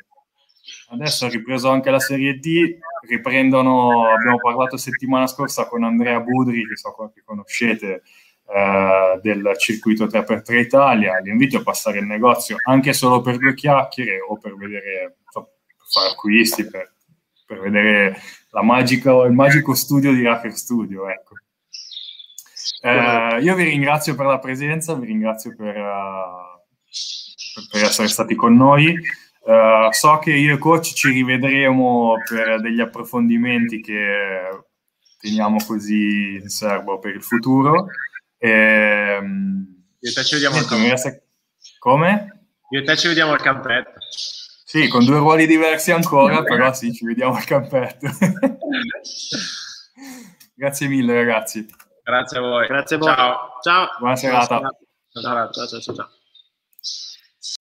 [0.89, 6.65] Adesso ha ripreso anche la Serie D, riprendono, abbiamo parlato settimana scorsa con Andrea Budri,
[6.67, 8.01] che so che conoscete,
[8.51, 11.19] eh, del circuito 3x3 Italia.
[11.19, 15.51] L'invito è a passare il negozio anche solo per due chiacchiere o per vedere, so,
[15.67, 16.91] per fare acquisti, per,
[17.45, 18.19] per vedere
[18.63, 21.07] magica, il magico studio di Racker Studio.
[21.09, 21.35] Ecco.
[22.81, 26.59] Eh, io vi ringrazio per la presenza, vi ringrazio per, uh,
[27.71, 28.95] per essere stati con noi.
[29.49, 34.63] Uh, so che io e coach ci rivedremo per degli approfondimenti che
[35.19, 37.87] teniamo così in serbo per il futuro.
[38.37, 39.65] E, um,
[39.99, 41.23] io e te ci vediamo al campetto.
[41.79, 42.45] Come?
[42.69, 43.99] Io e te ci vediamo al campetto.
[44.63, 48.05] Sì, con due ruoli diversi ancora, però sì, ci vediamo al campetto.
[50.53, 51.65] Grazie mille ragazzi.
[52.03, 52.67] Grazie a voi.
[52.67, 53.15] Grazie a voi.
[53.15, 53.37] Ciao.
[53.63, 53.87] Ciao.
[53.97, 54.59] Buona serata.
[55.11, 56.09] Ciao, ciao, ciao, ciao.